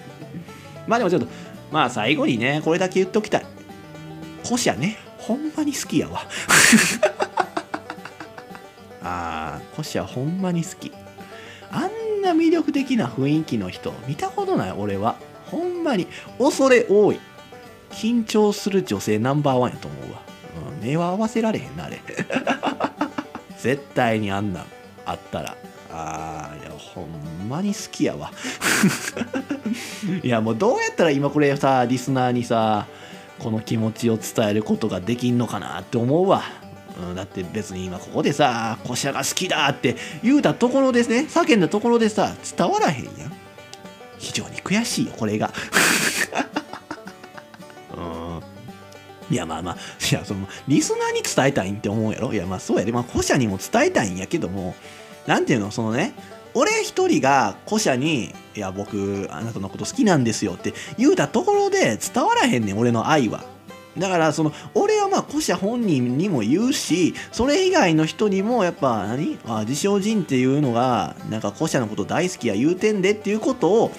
[0.87, 1.29] まあでもちょっと
[1.73, 3.47] まあ最後にねこれだけ言っときたい。
[4.47, 6.21] コシャねほんまに好きやわ。
[9.05, 10.91] あーコシャほんまに好き。
[11.71, 15.17] あんな魅力的な雰囲気の人見たことない俺は。
[15.47, 16.09] ほんまに
[16.39, 17.21] 恐れ多い。
[17.91, 20.23] 緊張する女性ナンバーワンやと思うわ、
[20.81, 22.01] うん、目は合わせられへんなあれ。
[23.59, 24.65] 絶対にあんなん
[25.07, 25.57] あったら。
[25.93, 28.33] あーいやほんまに好きやわ。
[30.25, 32.87] いやもうどうやったら今これさリスナーにさ
[33.39, 36.43] この気持ちを伝えることができんのかなって思うわ、
[36.97, 43.33] うん、だって別に今ここでさ「コシャが好きだ」って言うたところですね叫んだところでさ伝わらへんやん。
[44.19, 45.53] 非常に悔しいよこれが。
[47.97, 49.35] うん。
[49.35, 49.77] いやまあまあ
[50.11, 52.33] いやそのリスナーに伝えたいんって思うやろ？
[52.33, 52.93] いやまあそうやで。
[52.93, 54.75] まあ古社にも伝えたいんやけども
[55.27, 55.71] なんていうの？
[55.73, 56.15] そのね
[56.55, 63.43] 俺一人が古社に「いや僕あなたのこと好きなんですよ」って言うたところで伝わらへんねん俺の愛は。
[63.99, 69.39] だからその俺はまあ古社本人にも言うしそれ以外の人にもやっぱ何？
[69.47, 73.91] あ自称人っていうのがなんか古社のこと大好きや言うてんでっていうことを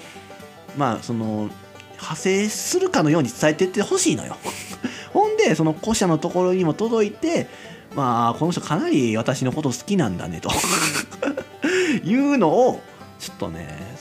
[0.76, 1.48] まあその
[1.92, 4.36] 派生するかのように伝えてってほしいのよ。
[5.12, 7.48] ほんでその古社のところにも届いて
[7.94, 10.50] まあこの人かなり私のこと好きなんだねと
[12.04, 12.80] いうのを
[13.18, 13.96] ちょっとね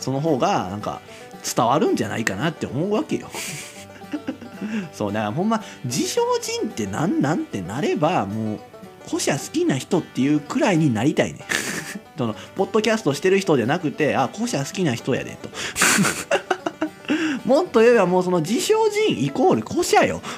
[0.00, 1.02] その方がなんか
[1.44, 3.30] 伝わるんじゃないかなって思うわけよ。
[4.92, 8.60] そうだからほんま自称人ってなんなんってなればもう
[9.08, 11.40] 古社好きな人っていうくらいになりたいね。
[12.18, 15.48] そのポッドキャストしてる人じゃなくてあ古社好きな人やでと。
[17.44, 20.20] もっと言えばもうその自称人イコール古社よ。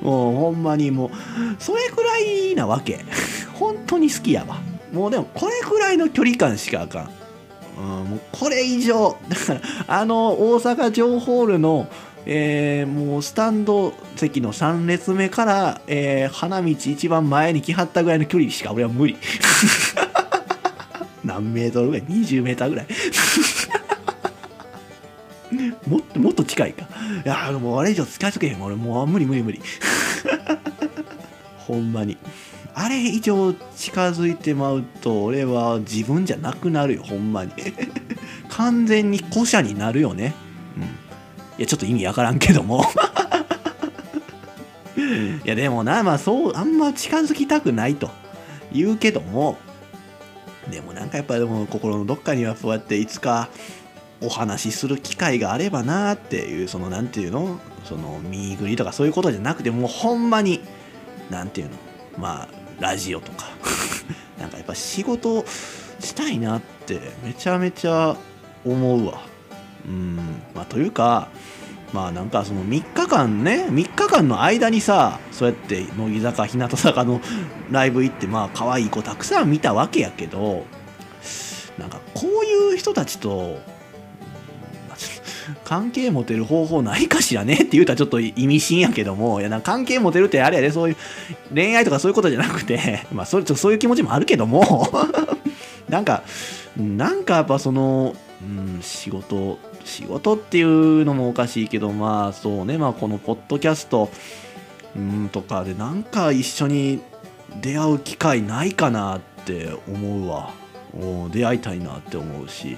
[0.00, 1.10] もうほんまにもう
[1.58, 3.04] それくらいなわけ
[3.52, 4.58] 本当に好きやわ
[4.92, 7.10] もうでもこれくらいの距離感しかあかん、
[7.78, 11.88] うん、もうこれ以上だからあの大阪城ホールの
[12.24, 19.16] えー、もうスタンド席の3列目から、えー、花道一番前に来はったぐらいの距離しか俺は無理。
[21.24, 22.86] 何メートルぐらい？20メーターぐらい。
[25.86, 26.88] もっともっと近いか。
[27.24, 28.62] いやもうあれ以上近づけへん。
[28.62, 29.60] 俺もう無理無理無理。
[31.58, 32.16] ほんまに。
[32.74, 37.52] あれ以上近づいてまうと俺は自分じゃなくなるよほんまに。
[38.48, 40.34] 完全に古社になるよね。
[40.76, 40.82] うん。
[40.84, 40.86] い
[41.58, 42.84] やちょっと意味わからんけども。
[45.44, 48.10] いやでもなまあそうあんま近づきたくないと。
[48.72, 49.58] 言うけども。
[50.70, 53.48] でもなんかやっぱでも心のどっかにはそうやっていつか
[54.20, 57.58] お話しする機会があればなっていうそのなんていうの？
[57.84, 60.60] その見ぐりとかそういうことじゃなくてもうほんまに
[61.30, 61.76] なんていうの？
[62.16, 63.46] まあラジオとか。
[64.38, 65.44] なんかやっぱ仕事
[66.00, 68.16] したいなってめちゃめちゃ
[68.64, 69.22] 思うわ。
[69.86, 70.16] うん。
[70.54, 71.28] まあというか
[71.92, 77.20] まあなんかその3日間ね3日間の間にさそうやって乃木坂日向坂の
[77.70, 80.64] ライブ行ってまあ可愛い子たくさん見たわけやけど
[81.78, 83.60] なんかこういう人たちと
[85.64, 90.96] 関係持てる方法ないかしらねって言うたらちょっと意味深やけどもいやな関係持てるってあれやでそういう
[91.54, 94.88] 恋愛とかそういうことじゃなくて まあそれちょそういう気持ちもあるけども
[95.88, 96.22] なんか
[96.76, 104.10] なんかやっぱその、うん、仕事仕事っていうのもおかしいけどまあそうねまあこのポッドキャスト
[104.96, 107.00] うんとかでなんか一緒に
[107.60, 110.62] 出会う機会ないかなって思うわ。
[111.30, 112.76] 出会いたいなって思うし。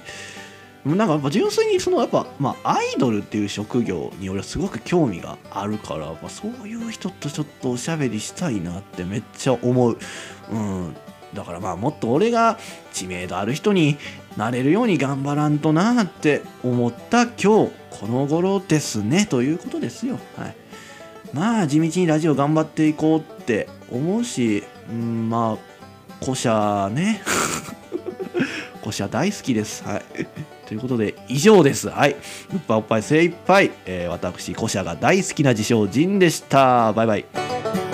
[0.85, 9.97] なんか純粋にそのやっぱ、まあ、アイドルっていう職業に俺はすごく興味があるから、まあ、そういう人とちょっとおしゃべりしたいなってめっちゃ思う、
[10.51, 10.95] うん、
[11.33, 12.59] だからまあもっと俺が
[12.93, 13.97] 知名度ある人に
[14.37, 20.19] なれるように頑張らんとなって思った今日この頃ですねということですよ。
[20.35, 20.55] はい。
[21.33, 27.21] まあ地道にラジオ頑張っていこうって思うし、うん、まあ古社ね。
[28.81, 29.83] 古社大好きです。
[29.83, 30.03] はい。
[30.65, 31.89] ということで以上です。
[31.89, 32.11] はい。
[32.11, 32.15] う
[32.55, 36.93] っぱおっぱい精一杯、えー、私古社が大好きな自称人でした。
[36.93, 37.84] バイバイ。